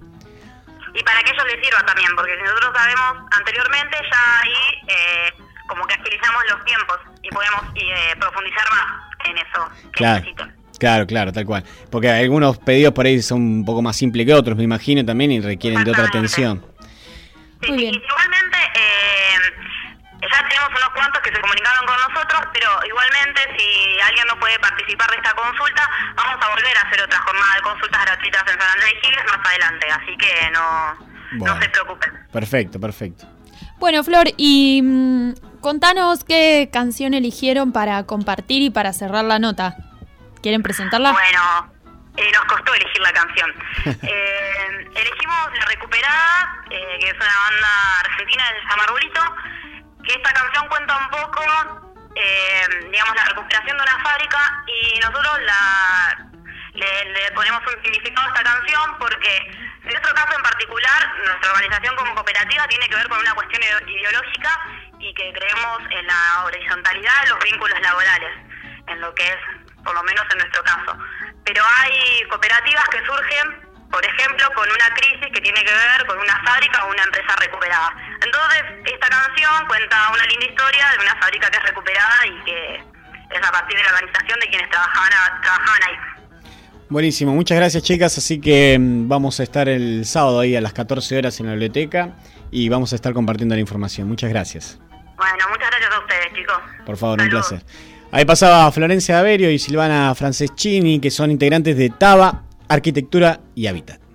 Y 0.97 1.03
para 1.03 1.23
que 1.23 1.31
ellos 1.31 1.45
les 1.47 1.65
sirva 1.65 1.85
también, 1.85 2.09
porque 2.17 2.35
si 2.37 2.43
nosotros 2.43 2.73
sabemos 2.75 3.29
anteriormente, 3.37 3.99
ya 4.11 4.41
ahí 4.41 4.83
como 5.69 5.85
que 5.87 5.95
agilizamos 5.95 6.43
los 6.51 6.65
tiempos 6.65 6.99
y 7.23 7.29
podemos 7.29 7.61
profundizar 8.19 8.67
más 8.71 8.87
en 9.25 9.37
eso 9.39 9.71
que 9.93 9.99
claro. 9.99 10.25
Claro, 10.79 11.07
claro, 11.07 11.33
tal 11.33 11.47
cual. 11.47 11.65
Porque 11.91 12.11
algunos 12.11 12.59
pedidos 12.59 12.93
por 12.93 13.07
ahí 13.07 13.23
son 13.23 13.41
un 13.41 13.65
poco 13.65 13.81
más 13.81 13.97
simples 13.97 14.27
que 14.27 14.35
otros, 14.35 14.57
me 14.57 14.65
imagino 14.65 15.05
también, 15.05 15.33
y 15.33 15.41
requieren 15.41 15.85
de 15.85 15.91
otra 15.91 16.05
atención. 16.05 16.65
Sí, 17.63 17.71
Muy 17.71 17.79
bien. 17.79 17.95
Igualmente, 17.95 18.36
que 21.27 21.35
se 21.35 21.41
comunicaron 21.41 21.87
con 21.87 21.97
nosotros, 22.07 22.41
pero 22.53 22.71
igualmente, 22.87 23.43
si 23.59 24.01
alguien 24.01 24.27
no 24.29 24.39
puede 24.39 24.59
participar 24.61 25.11
de 25.11 25.17
esta 25.17 25.35
consulta, 25.35 25.91
vamos 26.15 26.39
a 26.41 26.49
volver 26.51 26.77
a 26.79 26.89
hacer 26.89 27.03
otra 27.03 27.19
jornada 27.21 27.55
de 27.55 27.63
consultas 27.63 28.05
gratuitas 28.05 28.43
en 28.43 28.61
San 28.61 28.71
Andrés 28.71 28.95
Giles 29.03 29.25
más 29.27 29.47
adelante, 29.47 29.87
así 29.91 30.17
que 30.17 30.51
no, 30.53 31.45
no 31.45 31.61
se 31.61 31.69
preocupen. 31.69 32.13
Perfecto, 32.33 32.81
perfecto. 32.81 33.27
Bueno, 33.79 34.05
Flor, 34.05 34.29
y 34.37 34.81
mm, 34.83 35.61
contanos 35.61 36.23
qué 36.23 36.71
canción 36.73 37.13
eligieron 37.13 37.73
para 37.73 38.05
compartir 38.05 38.63
y 38.63 38.71
para 38.71 38.93
cerrar 38.93 39.25
la 39.25 39.39
nota. 39.39 39.77
¿Quieren 40.43 40.63
presentarla? 40.63 41.11
Bueno, 41.11 41.73
eh, 42.17 42.31
nos 42.33 42.45
costó 42.45 42.73
elegir 42.73 43.01
la 43.01 43.13
canción. 43.13 43.51
eh, 44.03 44.89
elegimos 44.95 45.59
La 45.59 45.65
Recuperada, 45.67 46.63
eh, 46.71 46.99
que 47.01 47.09
es 47.09 47.15
una 47.15 47.37
banda 47.51 48.01
argentina 48.05 48.45
del 48.53 48.69
Samarulito, 48.69 49.21
que 50.07 50.15
esta 50.15 50.33
canción 50.33 50.69
cuenta 50.69 50.97
un 50.97 51.09
poco, 51.11 51.43
eh, 52.15 52.67
digamos, 52.91 53.17
la 53.17 53.25
recuperación 53.25 53.77
de 53.77 53.83
una 53.83 54.03
fábrica 54.03 54.65
y 54.67 54.99
nosotros 55.01 55.41
la, 55.43 56.27
le, 56.75 57.33
ponemos 57.33 57.61
un 57.67 57.83
significado 57.83 58.27
a 58.27 58.31
esta 58.31 58.43
canción 58.43 58.99
porque 58.99 59.37
en 59.87 59.93
nuestro 59.93 60.15
caso 60.15 60.37
en 60.37 60.43
particular, 60.43 61.13
nuestra 61.25 61.53
organización 61.53 61.95
como 61.97 62.15
cooperativa 62.15 62.67
tiene 62.67 62.89
que 62.89 62.97
ver 62.97 63.09
con 63.09 63.19
una 63.21 63.35
cuestión 63.35 63.63
ideológica 63.87 64.61
y 64.99 65.15
que 65.15 65.33
creemos 65.33 65.79
en 65.91 66.07
la 66.07 66.45
horizontalidad 66.45 67.23
de 67.23 67.29
los 67.29 67.39
vínculos 67.45 67.81
laborales, 67.81 68.33
en 68.89 69.01
lo 69.01 69.15
que 69.15 69.29
es 69.29 69.37
por 69.85 69.95
lo 69.95 70.03
menos 70.03 70.25
en 70.33 70.39
nuestro 70.39 70.65
caso. 70.65 70.99
Pero 71.45 71.63
hay 71.79 72.25
cooperativas 72.29 72.85
que 72.89 73.05
surgen, 73.07 73.89
por 73.91 74.05
ejemplo, 74.05 74.36
tiene 75.47 75.63
que 75.63 75.73
ver 75.73 76.07
con 76.09 76.19
una 76.19 76.43
fábrica 76.43 76.85
o 76.85 76.91
una 76.91 77.05
empresa 77.05 77.37
recuperada. 77.39 77.95
Entonces, 78.25 78.63
esta 78.85 79.09
canción 79.09 79.67
cuenta 79.69 79.97
una 80.13 80.25
linda 80.27 80.47
historia 80.47 80.85
de 80.91 81.05
una 81.05 81.15
fábrica 81.21 81.49
que 81.51 81.59
es 81.59 81.63
recuperada 81.63 82.27
y 82.27 82.45
que 82.45 82.75
es 83.31 83.49
a 83.49 83.53
partir 83.53 83.77
de 83.77 83.85
la 83.85 83.91
organización 83.91 84.41
de 84.41 84.47
quienes 84.49 84.69
trabajaban, 84.71 85.11
trabajaban 85.43 85.83
ahí. 85.87 85.95
Buenísimo, 86.89 87.33
muchas 87.33 87.59
gracias 87.59 87.83
chicas, 87.85 88.19
así 88.19 88.41
que 88.41 88.77
mm, 88.79 89.09
vamos 89.09 89.39
a 89.39 89.45
estar 89.45 89.69
el 89.69 90.05
sábado 90.05 90.41
ahí 90.41 90.57
a 90.57 90.61
las 90.61 90.73
14 90.73 91.19
horas 91.19 91.39
en 91.39 91.47
la 91.47 91.53
biblioteca 91.53 92.17
y 92.51 92.69
vamos 92.69 92.93
a 92.93 92.97
estar 92.97 93.13
compartiendo 93.13 93.55
la 93.55 93.61
información. 93.61 94.09
Muchas 94.09 94.31
gracias. 94.31 94.81
Bueno, 95.17 95.45
muchas 95.49 95.71
gracias 95.71 95.93
a 95.93 96.01
ustedes 96.01 96.33
chicos. 96.35 96.59
Por 96.85 96.97
favor, 96.97 97.23
un 97.23 97.29
placer. 97.29 97.63
Ahí 98.11 98.25
pasaba 98.25 98.71
Florencia 98.73 99.21
Averio 99.21 99.49
y 99.51 99.61
Silvana 99.61 100.13
Franceschini, 100.17 100.99
que 101.01 101.13
son 101.13 101.31
integrantes 101.31 101.77
de 101.77 101.91
TABA, 101.91 102.43
Arquitectura 102.69 103.41
y 103.55 103.69
Hábitat. 103.69 104.06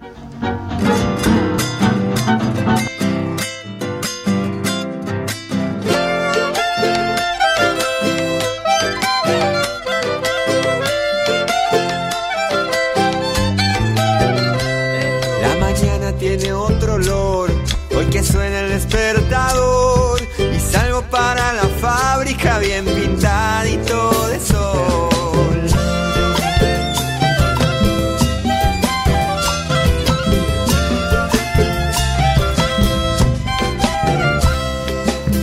Tiene 16.22 16.54
otro 16.54 16.94
olor, 16.94 17.50
hoy 17.98 18.06
que 18.12 18.22
suena 18.22 18.60
el 18.60 18.70
despertador 18.70 20.22
y 20.38 20.60
salgo 20.60 21.02
para 21.10 21.52
la 21.54 21.64
fábrica 21.82 22.60
bien 22.60 22.86
pintadito 22.86 24.28
de 24.28 24.40
sol. 24.40 25.62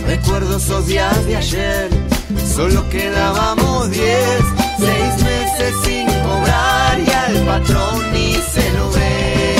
Recuerdo 0.07 0.55
esos 0.55 0.87
días 0.87 1.25
de 1.25 1.35
ayer, 1.35 1.89
solo 2.55 2.87
quedábamos 2.87 3.91
diez, 3.91 4.41
seis 4.79 5.23
meses 5.25 5.75
sin 5.83 6.05
cobrar 6.05 6.99
y 7.05 7.11
al 7.11 7.45
patrón 7.45 8.13
ni 8.13 8.35
se 8.35 8.71
lo 8.71 8.89
ve. 8.91 9.58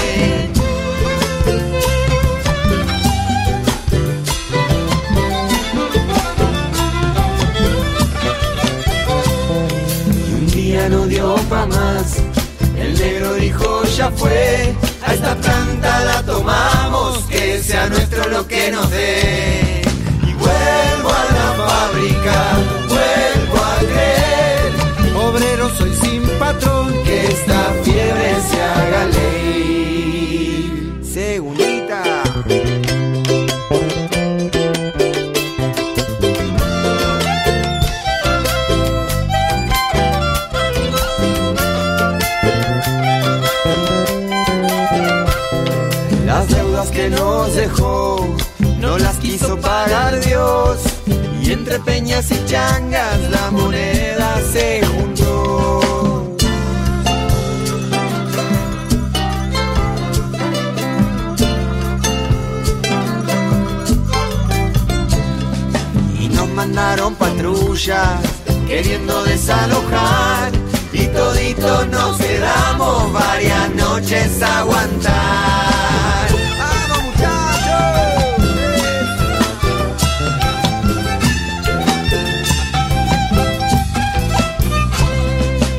Dijo 13.50 13.84
ya 13.98 14.12
fue, 14.12 14.76
a 15.06 15.14
esta 15.14 15.34
planta 15.36 16.06
la 16.06 16.22
tomamos, 16.22 16.99
mandaron 66.60 67.16
patrullas 67.16 68.20
queriendo 68.68 69.24
desalojar. 69.24 70.52
Y 70.92 71.06
toditos 71.08 71.88
nos 71.88 72.18
quedamos 72.18 73.14
varias 73.14 73.76
noches 73.76 74.42
a 74.42 74.60
aguantar. 74.60 76.28
¡Vamos 76.60 77.04
muchachos! 77.06 78.44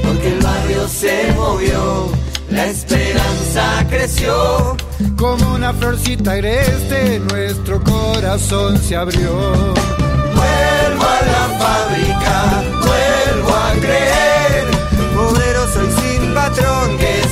Porque 0.06 0.28
el 0.28 0.40
barrio 0.40 0.88
se 0.88 1.32
movió, 1.36 2.10
la 2.48 2.66
esperanza 2.68 3.86
creció. 3.90 4.76
Como 5.18 5.56
una 5.56 5.74
florcita 5.74 6.32
agreste, 6.32 7.18
nuestro 7.18 7.84
corazón 7.84 8.78
se 8.78 8.96
abrió 8.96 9.74
vuelvo 10.40 11.04
a 11.04 11.20
la 11.32 11.44
fábrica, 11.62 12.36
vuelvo 12.86 13.52
a 13.54 13.72
creer, 13.84 14.64
obrero 15.16 15.62
soy 15.68 15.90
sin 16.00 16.34
patrón 16.34 16.98
que 16.98 17.29